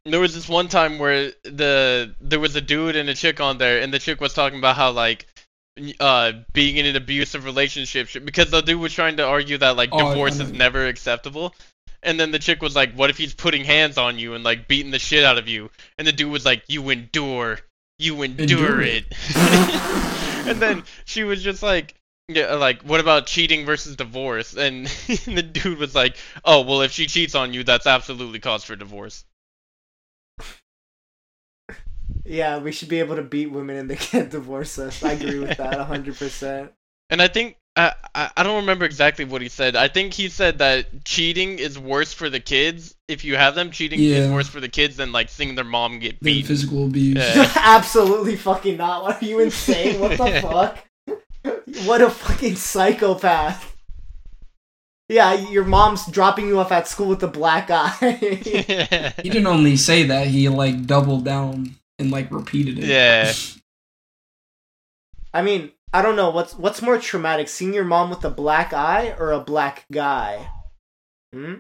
[0.05, 3.57] There was this one time where the there was a dude and a chick on
[3.57, 5.27] there, and the chick was talking about how like
[5.99, 9.77] uh being in an abusive relationship should- because the dude was trying to argue that
[9.77, 11.55] like Oh, divorce is never acceptable.
[12.03, 14.67] And then the chick was like, "What if he's putting hands on you and like
[14.67, 17.59] beating the shit out of you?" And the dude was like, "You endure,
[17.99, 19.05] you endure, Endure it."
[20.47, 21.93] and then she was just like,
[22.27, 24.87] "Yeah, like what about cheating versus divorce?" And
[25.25, 28.75] the dude was like, "Oh, well, if she cheats on you, that's absolutely cause for
[28.75, 29.23] divorce."
[32.25, 35.03] Yeah, we should be able to beat women and they can't divorce us.
[35.03, 36.69] I agree with that 100%.
[37.09, 39.75] And I think I, I I don't remember exactly what he said.
[39.75, 43.71] I think he said that cheating is worse for the kids if you have them.
[43.71, 44.33] Cheating is Yeah.
[44.33, 46.45] worse for the kids than like seeing their mom get Than beat.
[46.45, 47.17] physical abuse.
[47.17, 47.51] Yeah.
[47.55, 49.03] Absolutely fucking not.
[49.03, 49.99] What are you insane?
[49.99, 50.77] What the fuck?
[51.85, 53.75] What a fucking psychopath.
[55.09, 57.97] Yeah, your mom's dropping you off at school with a black eye.
[59.21, 62.85] He didn't only say that; he like doubled down and like repeated it.
[62.85, 63.31] Yeah.
[65.33, 68.73] I mean, I don't know what's what's more traumatic, seeing your mom with a black
[68.73, 70.49] eye or a black guy.
[71.33, 71.55] Hmm.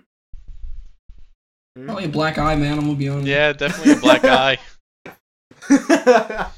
[1.77, 1.85] Hmm?
[1.85, 2.77] Probably a black eye, man.
[2.77, 3.27] I'm gonna be honest.
[3.27, 4.57] yeah, definitely a black eye.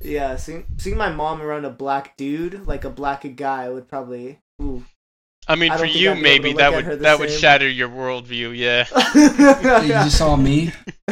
[0.00, 4.38] yeah, seeing seeing my mom around a black dude, like a black guy, would probably.
[4.62, 4.84] Ooh.
[5.48, 7.02] I mean, I for you I'd be able maybe that look at her would the
[7.04, 8.56] that would shatter your worldview.
[8.56, 8.86] Yeah.
[9.16, 10.72] Yeah, you just saw me.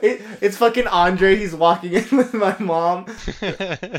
[0.00, 1.36] it, it's fucking Andre.
[1.36, 3.06] He's walking in with my mom.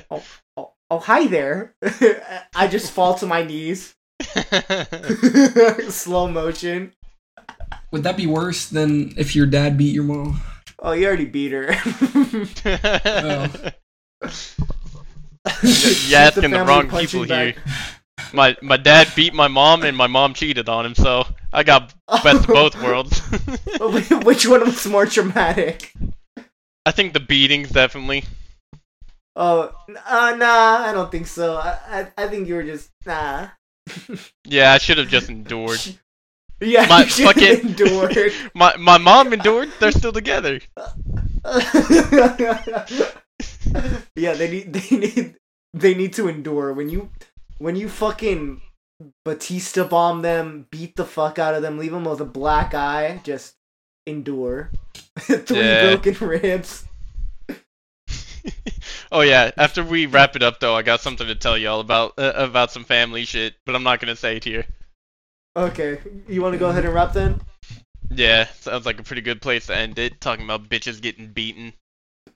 [0.10, 0.24] Oh,
[0.58, 1.76] oh, oh hi there.
[2.56, 3.96] I just fall to my knees.
[5.90, 6.94] Slow motion.
[7.92, 10.42] Would that be worse than if your dad beat your mom?
[10.80, 11.76] Oh, you already beat her.
[12.66, 13.48] Oh.
[15.64, 17.56] You're asking the wrong people here.
[18.34, 21.94] My my dad beat my mom and my mom cheated on him, so I got
[22.24, 23.20] best of both worlds.
[24.24, 25.94] Which one was more traumatic?
[26.86, 28.24] I think the beatings definitely.
[29.36, 29.72] Oh,
[30.06, 31.56] uh, nah, I don't think so.
[31.56, 33.50] I, I, I think you were just nah.
[34.46, 35.80] Yeah, I should have just endured.
[36.62, 38.34] Yeah, My fucking- endured.
[38.54, 39.70] My my mom endured.
[39.80, 40.60] They're still together.
[44.16, 45.36] yeah, they need they need
[45.74, 47.10] they need to endure when you
[47.60, 48.62] when you fucking
[49.24, 53.22] Batista bomb them, beat the fuck out of them, leave them with a black eye,
[53.24, 53.56] just
[54.06, 54.72] endure.
[55.20, 55.96] Three Yeah.
[55.96, 56.86] broken ribs.
[59.12, 59.52] oh yeah.
[59.58, 62.72] After we wrap it up, though, I got something to tell y'all about uh, about
[62.72, 64.66] some family shit, but I'm not gonna say it here.
[65.58, 67.42] Okay, you want to go ahead and wrap then?
[68.12, 70.22] Yeah, sounds like a pretty good place to end it.
[70.22, 71.74] Talking about bitches getting beaten.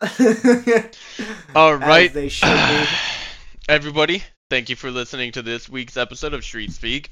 [1.56, 2.86] All right, As they should be.
[3.70, 4.24] everybody.
[4.53, 7.09] Thank you for listening to this week's episode of Streets Speak.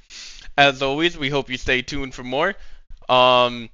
[0.59, 2.53] As always, we hope you stay tuned for more.
[3.09, 3.71] Um,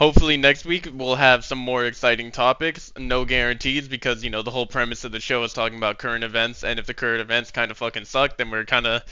[0.00, 2.92] hopefully next week we'll have some more exciting topics.
[2.98, 6.24] No guarantees because you know the whole premise of the show is talking about current
[6.24, 9.02] events, and if the current events kind of fucking suck, then we're kind of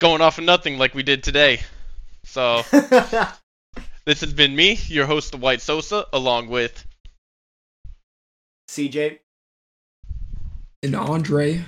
[0.00, 1.60] going off of nothing like we did today.
[2.24, 2.62] So
[4.04, 6.84] this has been me, your host, the White Sosa, along with
[8.68, 9.20] CJ.
[10.82, 11.64] And Andre,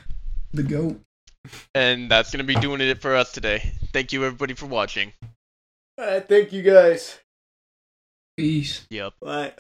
[0.53, 1.01] the goat.
[1.75, 3.73] And that's gonna be doing it for us today.
[3.93, 5.13] Thank you everybody for watching.
[6.01, 7.19] Alright, thank you guys.
[8.37, 8.87] Peace.
[8.91, 9.15] Yep.
[9.21, 9.53] Bye.